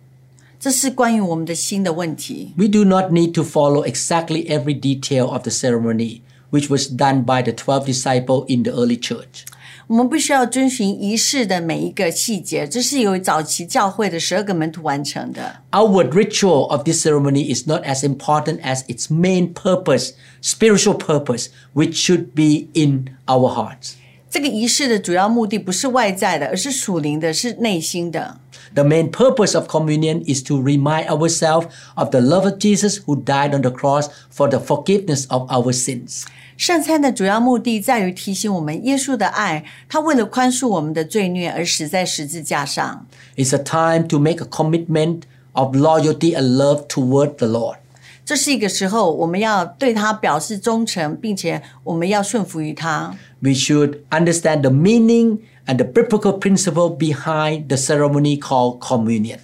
[0.59, 2.53] 这是关于我们的心的问题。
[2.57, 7.23] We do not need to follow exactly every detail of the ceremony, which was done
[7.23, 9.45] by the 12 disciples in the early church.
[9.87, 15.61] 我们不需要遵循仪式的每一个细节，这是由早期教会的十二个门徒完成的。
[15.71, 20.11] Outward ritual of this ceremony is not as important as its main purpose,
[20.43, 23.93] spiritual purpose, which should be in our hearts.
[24.33, 28.39] 这个仪式的主要目的不是外在的，而是属灵的，是内心的。
[28.75, 33.23] The main purpose of communion is to remind ourselves of the love of Jesus who
[33.23, 36.25] died on the cross for the forgiveness of our sins.
[36.55, 43.07] 圣餐的主要目的在于提醒我们耶稣的爱，他为了宽恕我们的罪孽而死在十字架上。
[43.35, 45.21] It's a time to make a commitment
[45.53, 47.77] of loyalty and love toward the Lord.
[48.25, 53.15] 这是一个时候，我们要对他表示忠诚，并且我们要顺服于他。
[53.39, 59.39] We should understand the meaning and the biblical principle behind the ceremony called communion.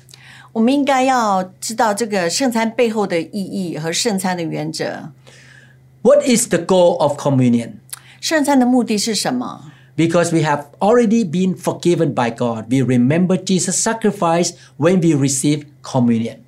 [0.54, 5.12] 我们应该要知道这个圣餐背后的意义和圣餐的原则。
[6.02, 7.74] What is the goal of communion?
[8.22, 9.72] 圣餐的目的是什么？
[9.98, 15.66] Because we have already been forgiven by God, we remember Jesus' sacrifice when we receive
[15.82, 16.39] communion.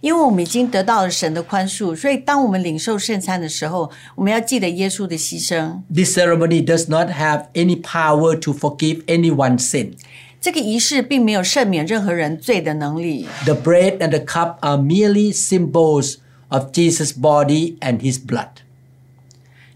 [0.00, 5.80] 因为我们已经得到了神的宽恕，所以当我们领受圣餐的时候，我们要记得耶稣的牺牲。
[5.92, 9.92] This ceremony does not have any power to forgive anyone's sin.
[10.40, 13.26] 这个仪式并没有赦免任何人罪的能力。
[13.46, 16.16] The bread and the cup are merely symbols
[16.48, 18.48] of Jesus' body and his blood.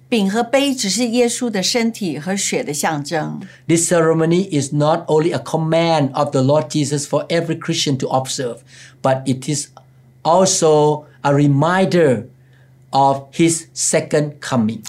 [0.09, 3.40] 饼和杯只是耶稣的身体和血的象征。
[3.66, 8.09] This ceremony is not only a command of the Lord Jesus for every Christian to
[8.09, 8.59] observe,
[9.02, 9.68] but it is
[10.24, 12.24] also a reminder
[12.90, 14.80] of his second coming.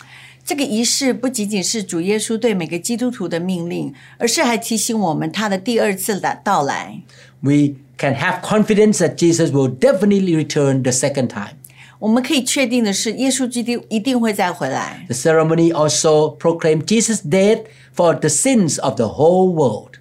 [0.43, 7.01] 这个仪式不仅仅是主耶稣对每个基督徒的命令，而是还提醒我们他的第二次的到来。
[7.39, 11.55] We can have confidence that Jesus will definitely return the second time.
[11.99, 15.05] 我们可以确定的是，耶稣基督一定会再回来。
[15.07, 17.61] The ceremony also proclaimed Jesus' death
[17.95, 19.91] for the sins of the whole world.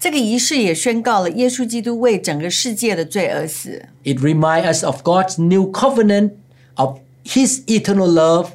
[0.00, 3.86] 这个仪式也宣告了耶稣基督为整个世界的罪而死。
[4.04, 6.32] It reminds us of God's new covenant
[6.74, 8.50] of his eternal love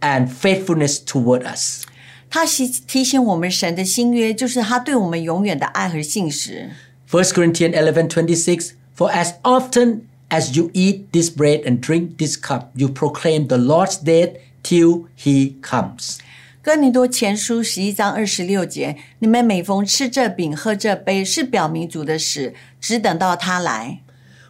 [0.00, 1.84] and faithfulness toward us.
[2.30, 6.70] 他提提醒我们神的新约，就是他对我们永远的爱和信实。
[7.10, 12.68] 1 Corinthians 11:26 For as often as you eat this bread and drink this cup
[12.74, 16.18] you proclaim the Lord's death till he comes.
[16.66, 24.00] 哥林多前书十一章二十六节，你们每逢吃这饼、喝这杯，是表明主的死，只等到他来。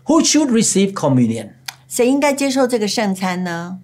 [0.05, 1.51] Who should receive communion?
[1.89, 3.79] 谁应该接受这个圣餐呢？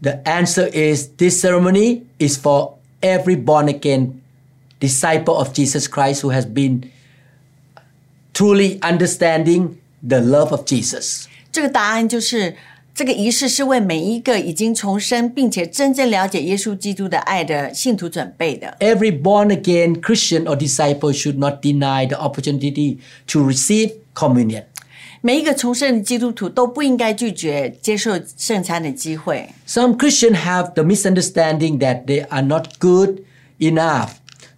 [0.00, 4.20] The answer is this ceremony is for every born again
[4.80, 6.90] disciple of Jesus Christ who has been
[8.32, 9.74] truly understanding
[10.06, 11.26] the love of Jesus.
[11.50, 12.56] 这个答案就是，
[12.98, 18.76] 这个仪式是为每一个已经重生并且真正了解耶稣基督的爱的信徒准备的。
[18.80, 22.98] Every born again Christian or disciple should not deny the opportunity
[23.28, 24.64] to receive communion.
[25.20, 29.48] 每一个重生的基督徒都不应该拒绝接受圣餐的机会。
[29.66, 33.22] Some Christians have the misunderstanding that they are not good
[33.60, 34.10] enough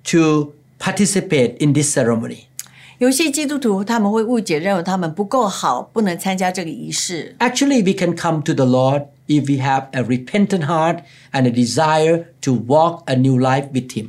[0.04, 2.44] to participate in this ceremony.
[2.98, 7.34] 有些基督徒他们会误解，认为他们不够好，不能参加这个仪式。
[7.38, 10.98] Actually, we can come to the Lord if we have a repentant heart
[11.32, 14.08] and a desire to walk a new life with Him.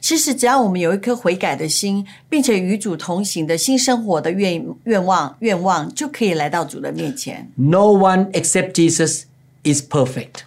[0.00, 7.50] 其实，只要我们有一颗悔改的心，并且与主同行的新生活的愿愿望愿望，就可以来到主的面前。
[7.56, 9.24] No one except Jesus
[9.64, 10.42] is perfect.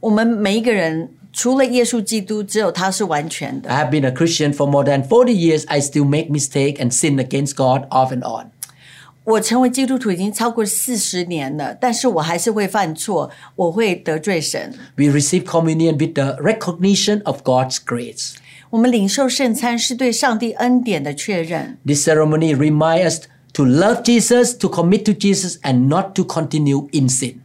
[0.00, 3.70] 我们每一个人， 除了耶稣基督，只有他是完全的。
[3.70, 5.64] I have been a Christian for more than 40 years.
[5.66, 8.50] I still make mistake and sin against God off and on.
[9.24, 14.74] 我成为基督徒已经超过四十年了，但是我还是会犯错，我会得罪神。
[14.96, 18.34] We receive communion with the recognition of God's grace.
[18.70, 21.78] 我们领受圣餐是对上帝恩典的确认。
[21.86, 23.20] This ceremony reminds us
[23.52, 27.36] to love Jesus, to commit to Jesus, and not to continue in sin.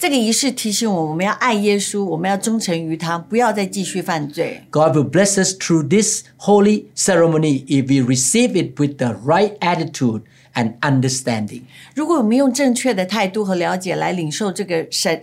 [0.00, 4.62] 这个仪式提醒我，我们要爱耶稣，我们要忠诚于他，不要再继续犯罪。
[4.70, 9.58] God will bless us through this holy ceremony if we receive it with the right
[9.60, 10.20] attitude
[10.54, 11.62] and understanding.
[11.94, 15.22] 如果我们用正确的态度和了解来领受这个神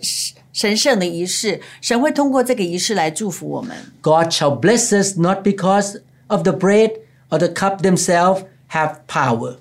[0.52, 3.78] 神圣的仪式，神会通过这个仪式来祝福我们。
[4.02, 6.94] God shall bless us not because of the bread
[7.30, 9.58] or the cup themselves have power.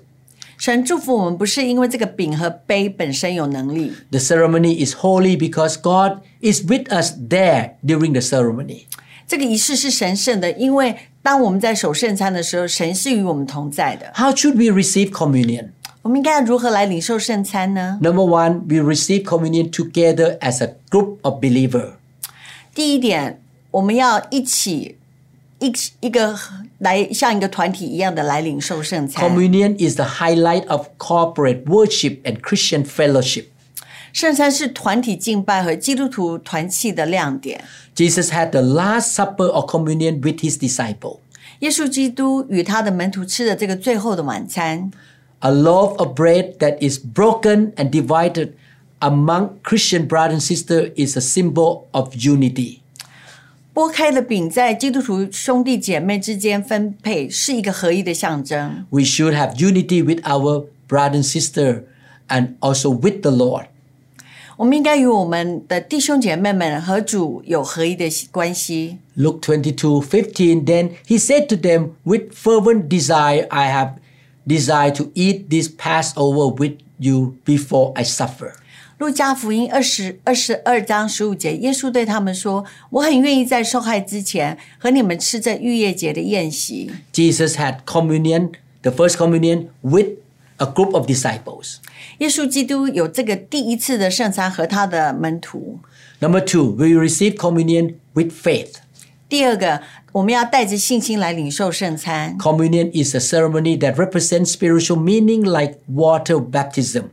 [0.57, 8.83] 神祝福我们不是因为这个饼和杯本身有能力， The ceremony is holy because God is with us there during the ceremony.
[9.27, 14.11] 这个仪式是神圣的，因为当我们在守圣餐的时候，神是与我们同在的。
[14.15, 15.69] How should we receive communion?
[16.01, 17.99] 我们应该要如何来领受圣餐呢？
[18.01, 21.93] Number one, we receive communion together as a group of believers.
[22.75, 24.96] 第一点，我们要一起
[25.59, 25.71] 一
[26.01, 26.37] 一个
[26.79, 29.29] 来像一个团体一样的来领受圣餐。
[29.29, 33.45] Communion is the highlight of corporate worship and Christian fellowship.
[34.11, 37.63] 圣餐是团体敬拜和基督徒团契的亮点。
[37.95, 41.19] Jesus had the Last Supper or communion with his disciple.
[41.59, 44.91] 耶稣基督与他的门徒吃的这个最后的晚餐，
[45.39, 48.51] A loaf of bread that is broken and divided
[48.99, 52.76] among Christian brother and sister is a symbol of unity.
[53.77, 58.85] 剥开的饼在基督徒兄弟姐妹之间分配，是一个合一的象征。
[58.91, 61.83] We should have unity with our brother and sister
[62.27, 63.65] and also with the Lord.
[64.57, 68.99] 我们应该与我们的弟兄姐妹们和主有合一的关系。
[69.17, 70.63] Luke 22 15.
[70.63, 73.93] Then he said to them, With fervent desire, I have
[74.45, 78.53] desired to eat this Passover with you before I suffer.
[78.97, 86.91] 路加福音二十二十二章十五节，耶稣对他们说：“我很愿意在受害之前和你们吃这逾越节的宴席。
[87.11, 88.51] Jesus had communion,
[88.81, 90.17] the first communion, with
[90.57, 91.77] a group of disciples.
[92.19, 95.79] ”耶稣基督有这个第一次的圣餐和他的门徒。
[96.19, 98.75] Number two, we receive communion with faith.
[99.27, 102.37] 第二个，我们要带着信心来领受圣餐。
[102.37, 107.05] Communion is a ceremony that represents spiritual meaning like water baptism.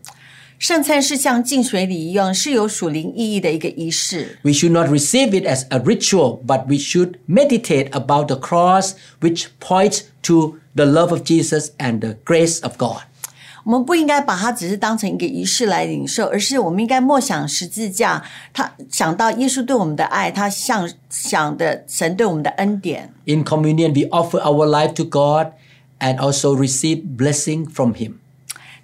[0.58, 4.38] 圣餐是像浸水礼一样，是有属灵意义的一个仪式。
[4.42, 8.92] We should not receive it as a ritual, but we should meditate about the cross,
[9.20, 13.04] which points to the love of Jesus and the grace of God.
[13.64, 23.12] 我们不应该把它只是当成一个仪式来领受，而是我们应该默想十字架，他想到耶稣对我们的爱，他想想的神对我们的恩典。
[23.26, 25.52] In communion, we offer our life to God
[26.00, 28.14] and also receive blessing from Him.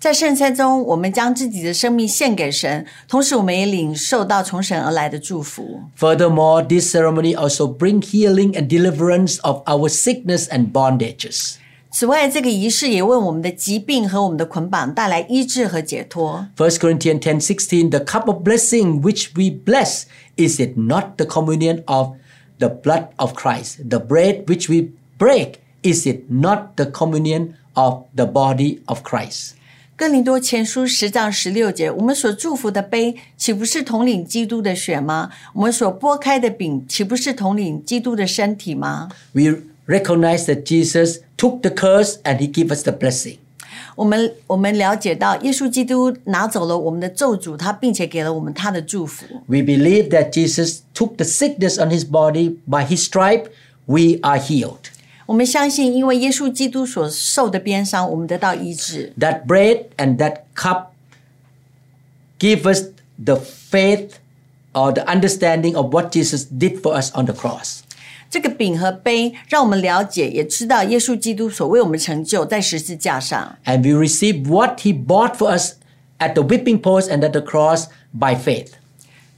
[0.01, 5.83] 在圣餐中，我们将自己的生命献给神，同时我们也领受到从神而来的祝福。
[5.99, 11.55] Furthermore, this ceremony also brings healing and deliverance of our sickness and bondages.
[11.91, 16.47] 此外，这个仪式也为我们的疾病和我们的捆绑带来医治和解脱。
[16.57, 20.03] 1 Corinthians 10:16 The cup of blessing which we bless
[20.37, 22.17] is it not the communion of
[22.59, 28.05] the blood of Christ the bread which we break is it not the communion of
[28.15, 29.55] the body of Christ
[30.02, 35.30] 哥林多前书十章十六节，我们所祝福的杯，岂不是统领基督的血吗？
[35.54, 43.38] 我们所拨开的饼，岂不是统领基督的身体吗？We recognize that Jesus took the curse and he gave us the blessing
[43.96, 49.28] 我们我们了解到，耶稣基督拿走了我们的咒诅，他并且给了我们他的祝福。
[49.46, 52.58] We believe that Jesus took the sickness on his body.
[52.68, 53.52] By his stripe,
[53.86, 54.90] we are healed.
[55.31, 59.13] 我们相信，因为耶稣基督所受的鞭伤，我们得到医治。
[59.19, 60.87] That bread and that cup
[62.39, 64.11] give us the faith
[64.73, 67.81] or the understanding of what Jesus did for us on the cross.
[68.31, 73.57] 这个饼和杯，让我们了解，也知道耶稣基督所为我们成就在十字架上。
[73.65, 75.75] And we receive what he bought for us
[76.19, 78.71] at the whipping post and at the cross by faith.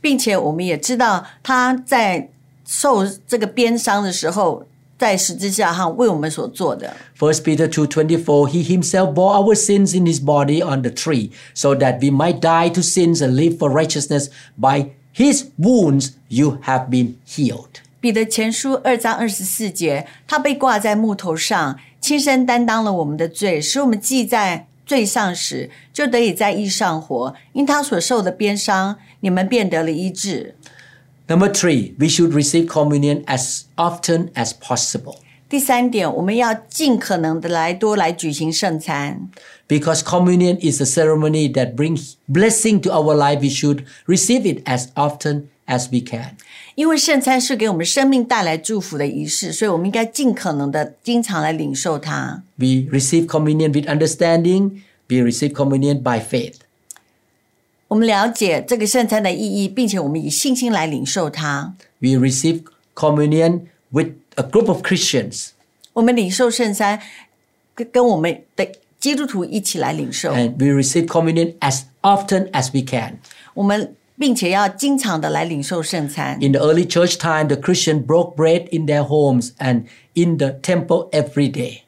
[0.01, 2.29] 并且我们也知道他在
[2.67, 4.67] 受这个鞭伤的时候，
[5.03, 6.97] 在十字架上为我们所做的。
[7.19, 11.75] 1 Peter 2:24 He himself bore our sins in his body on the tree so
[11.77, 14.29] that we might die to sins and live for righteousness
[14.61, 17.83] by his wounds you have been healed.
[18.01, 27.35] 彼得前书二章二十四节，他被挂在木头上，亲身担当了我们的罪，使我们记在罪上时，就得以在义上活。
[27.53, 30.55] 因他所受的鞭伤，你们便得了医治。
[31.27, 35.17] Number 3 we should receive communion as often as possible
[35.49, 39.31] 第三点，我们要尽可能的来多来举行圣餐，
[39.67, 44.63] because communion is a ceremony that brings blessing to our life we should receive it
[44.69, 46.37] as often as we can.
[46.75, 52.43] 因为圣餐是给我们生命带来祝福的仪式，所以我们应该尽可能的经常来领受它。
[52.57, 56.57] We receive communion with understanding, we receive communion by faith.
[57.94, 61.76] 我们了解这个圣餐的意义，并且我们以信心来领受它。
[62.00, 62.64] We receive
[62.96, 65.50] communion with a group of Christians
[65.94, 67.00] 我们领受圣餐，
[67.76, 68.68] 跟跟我们的
[69.00, 70.34] 基督徒一起来领受。
[70.34, 73.20] and we receive communion as often as we can.
[73.54, 76.40] 我们并且要经常的来领受圣餐。
[76.42, 79.84] In the early church time, the Christian broke bread in their homes and
[80.16, 81.83] in the temple every day.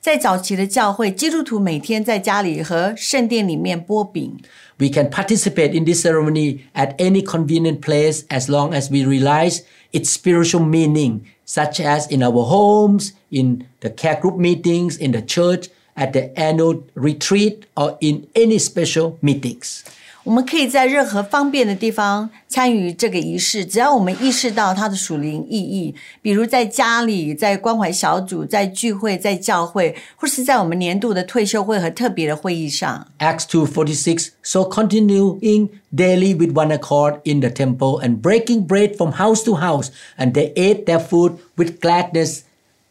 [0.00, 4.36] 在早期的教会，基督徒每天在家里和圣殿里面剥饼。
[4.78, 9.62] We can participate in this ceremony at any convenient place as long as we realize
[9.92, 15.22] its spiritual meaning, such as in our homes, in the care group meetings, in the
[15.22, 19.82] church, at the annual retreat, or in any special meetings.
[20.24, 33.06] 我们可以在任何方便的地方参与这个仪式，只要我们意识到它的属灵意义，比如在家里、在关怀小组、在聚会、在教会，或是在我们年度的退休会和特别的会议上。
[33.20, 39.12] Acts 2:46 So continuing daily with one accord in the temple and breaking bread from
[39.12, 42.40] house to house and they ate their food with gladness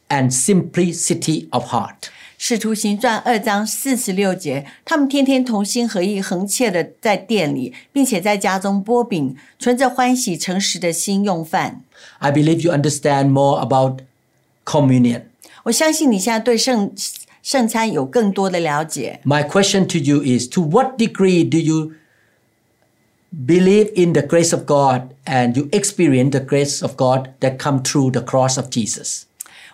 [0.07, 2.09] and simplicity of heart.
[2.42, 11.82] 使徒行传二章四十六节，他们天天同心合意、恒切的在店里，并且在家中剥饼，存着欢喜诚实的心用饭。
[12.18, 14.00] I believe you understand more about
[14.64, 15.24] communion.
[15.64, 16.90] 我相信你现在对圣
[17.42, 19.20] 圣餐有更多的了解。
[19.26, 21.92] My question to you is to what degree do you
[23.46, 27.82] believe in the grace of God and you experience the grace of God that come
[27.82, 29.24] through the cross of Jesus?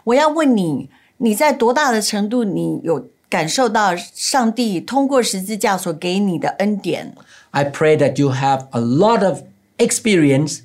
[0.03, 7.14] 我要问你，你在多大的程度你有感受到上帝通过十字架所给你的恩典？
[7.52, 9.44] I pray that you have a lot of
[9.78, 10.60] experience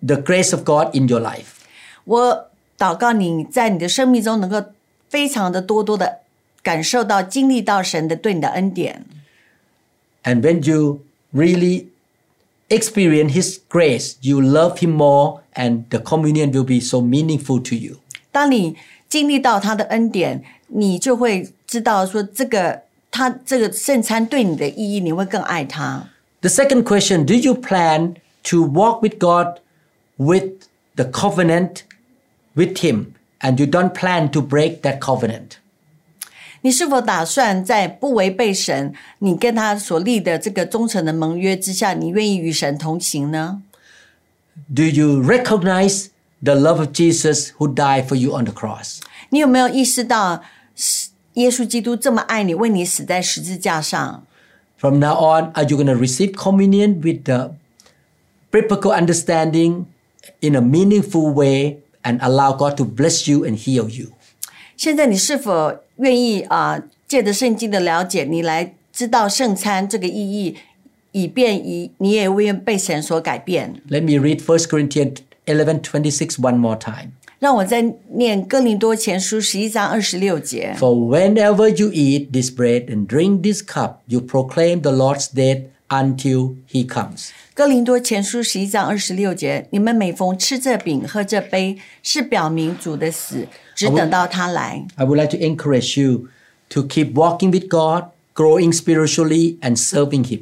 [0.00, 1.64] the grace of God in your life.
[2.04, 4.62] 我祷告你在你的生命中能够
[5.08, 6.18] 非常的多多的
[6.62, 9.04] 感受到、经历到神的对你的恩典。
[10.24, 11.00] And when you
[11.32, 11.86] really
[12.68, 17.76] experience His grace, you love Him more, and the communion will be so meaningful to
[17.76, 17.98] you.
[18.30, 18.76] 当你
[19.08, 26.08] 经历到他的恩典，你就会知道说这个他这个圣餐对你的意义，你会更爱他。
[26.40, 29.60] The second question Do you plan to walk with God
[30.16, 31.82] with the covenant
[32.54, 35.58] with Him, and you don't plan to break that covenant?
[36.62, 43.62] 你是否打算在不违背神，你跟他所立的这个忠诚的盟约之下，你愿意与神同行呢？
[44.74, 46.06] Do you recognize
[46.42, 49.00] the love of Jesus who died for you on the cross?
[49.30, 50.42] 你有没有意识到，
[50.74, 54.24] 是耶稣基督这么爱你，为你死在十字架上？
[54.78, 57.54] From now on, are you going to receive communion with the
[58.50, 59.86] biblical understanding
[60.40, 64.12] in a meaningful way and allow God to bless you and heal you?
[64.76, 70.56] 现在你是否愿意啊，借着圣经的了解，你来知道圣餐这个意义，
[71.12, 73.80] 以便以你也愿被神所改变？
[73.88, 75.16] Let me read 1 Corinthians
[75.50, 77.12] 11:26 one more time.
[77.38, 80.74] 让我再念哥林多前书十一章二十六节。
[80.78, 85.64] For whenever you eat this bread and drink this cup, you proclaim the Lord's death
[85.88, 87.28] until he comes.
[87.52, 94.86] 哥林多前书十一章二十六节，你们每逢吃这饼、喝这杯，是表明主的死，只等到他来。
[94.96, 96.28] I would like to encourage you
[96.70, 100.40] to keep walking with God, growing spiritually, and serving Him.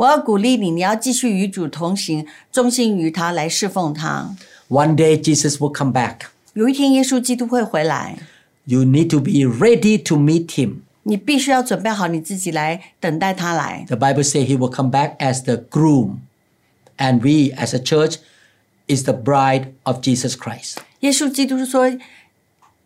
[0.00, 4.36] 我要鼓励你，你要继续与主同行，忠心于他，来侍奉他。
[4.68, 6.26] One day Jesus will come back.
[6.54, 8.18] 有一天，耶稣基督会回来，
[8.64, 10.78] You need to be ready to meet Him.
[11.04, 13.84] 你必须要准备好你自己来等待他来。
[13.86, 16.16] The Bible says He will come back as the groom,
[16.96, 18.16] and we as a church
[18.88, 20.78] is the bride of Jesus Christ.
[21.00, 21.88] 耶稣基督说，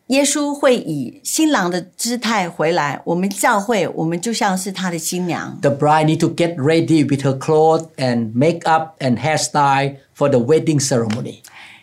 [0.08, 3.02] 耶稣会以新郎的姿态回来。
[3.06, 5.58] 我们教会，我们就像是他的新娘。
[5.62, 10.80] The bride need to get ready with her clothes and makeup and hairstyle for the wedding
[10.80, 11.40] ceremony.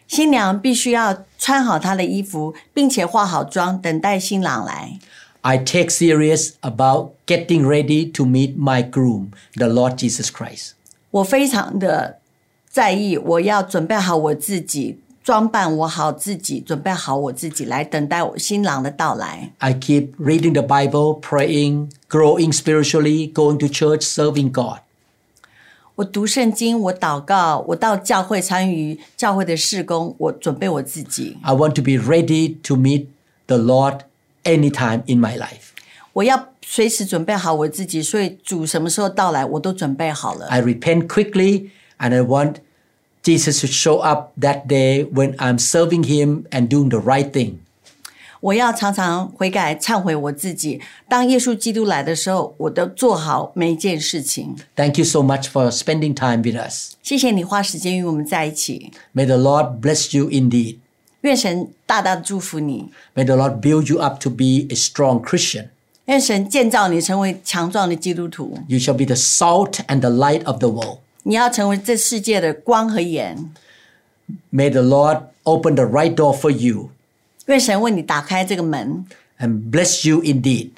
[0.06, 5.00] 新娘必须要穿好她的衣服，并且化好妆，等待新郎来。
[5.40, 10.74] I take serious about getting ready to meet my groom, the Lord Jesus Christ.
[11.10, 12.18] 我非常的
[12.70, 19.52] 在意，我要准备好我自己，装扮我好自己，准备好我自己来等待我新郎的到来。
[19.58, 24.80] I keep reading the Bible, praying, growing spiritually, going to church, serving God.
[25.96, 31.36] 我读圣经，我祷告，我到教会参与教会的事工，我准备我自己。
[31.42, 33.06] I want to be ready to meet
[33.46, 34.00] the Lord
[34.42, 35.70] anytime in my life.
[36.14, 40.46] 我要随时准备好我自己，所以主什么时候到来，我都准备好了。
[40.48, 41.68] I repent quickly
[41.98, 42.56] and I want
[43.23, 47.55] Jesus to show up that day when I'm serving Him and doing the right thing.
[48.39, 50.79] 我要常常悔改、忏悔我自己。
[51.09, 54.55] 当耶稣基督来的时候，我都做好每一件事情。
[54.75, 56.91] Thank you so much for spending time with us.
[57.01, 60.77] 谢谢你花时间与我们在一起， May the Lord bless you indeed.
[61.21, 65.69] 愿神大大的祝福你， May the Lord build you up to be a strong Christian.
[66.05, 68.59] 愿神建造你成为强壮的基督徒。
[68.67, 70.99] You shall be the salt and the light of the world.
[71.24, 73.52] 你要成为这世界的光和盐。
[74.52, 76.90] May the Lord open the right door for you
[77.46, 79.04] 愿神为你打开这个门
[79.38, 80.70] ，and bless you indeed.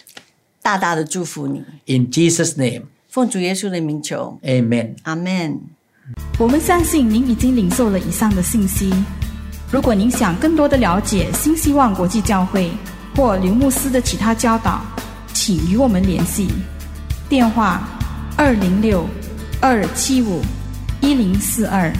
[0.62, 1.62] 大大的祝福你。
[1.86, 4.95] In Jesus' name, 奉主耶稣的名求，amen.
[5.03, 5.61] 阿门。
[6.38, 8.92] 我们相信您已经领受了以上的信息。
[9.70, 12.70] 如果您想更多的了解新希望国际教会
[13.16, 14.82] 或刘牧师的其他教导，
[15.32, 16.49] 请与我们联系。
[17.28, 17.88] 电话：
[18.36, 19.07] 二零六
[19.62, 20.41] 二七五
[21.02, 21.91] 一零四二。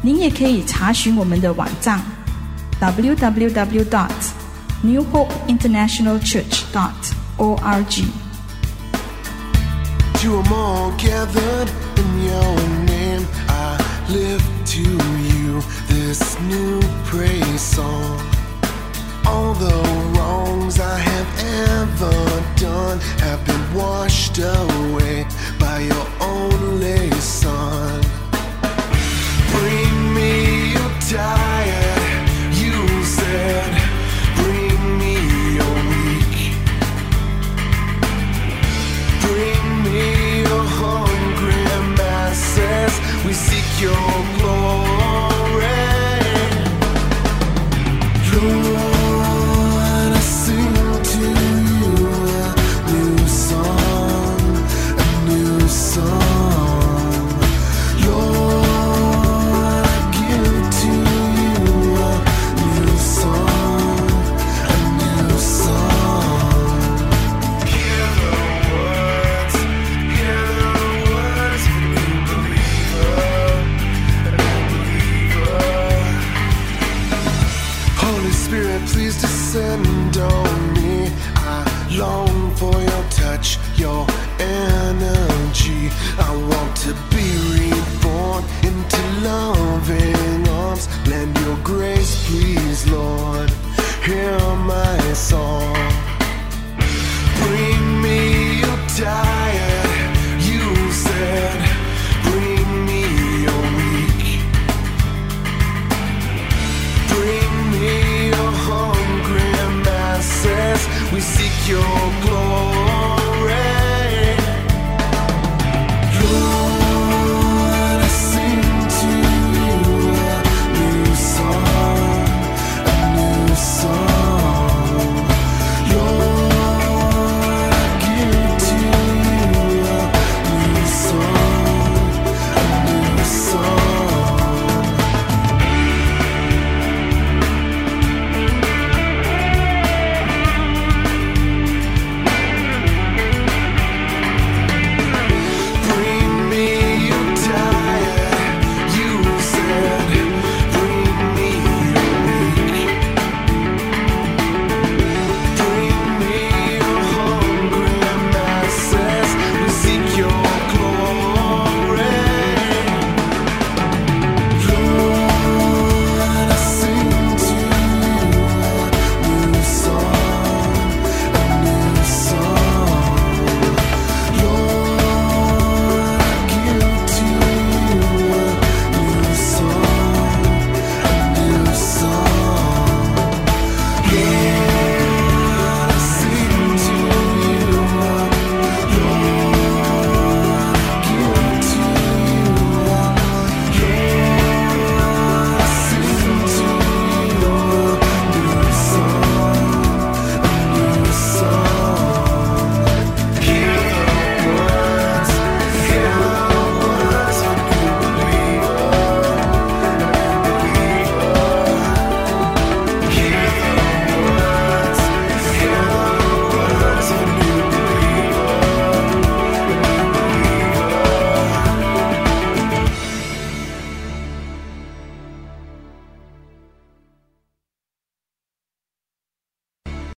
[0.00, 2.00] 您也可以查询我们的网站
[2.80, 4.10] www dot
[4.82, 6.92] New Hope International Church dot
[7.36, 8.04] org。
[10.22, 13.78] To them all gathered in your name, I
[14.08, 18.20] lift to you this new praise song.
[19.24, 19.82] All the
[20.14, 21.28] wrongs I have
[21.78, 25.26] ever done have been washed away
[25.79, 28.01] your only Son.
[29.51, 31.52] Bring me your tired,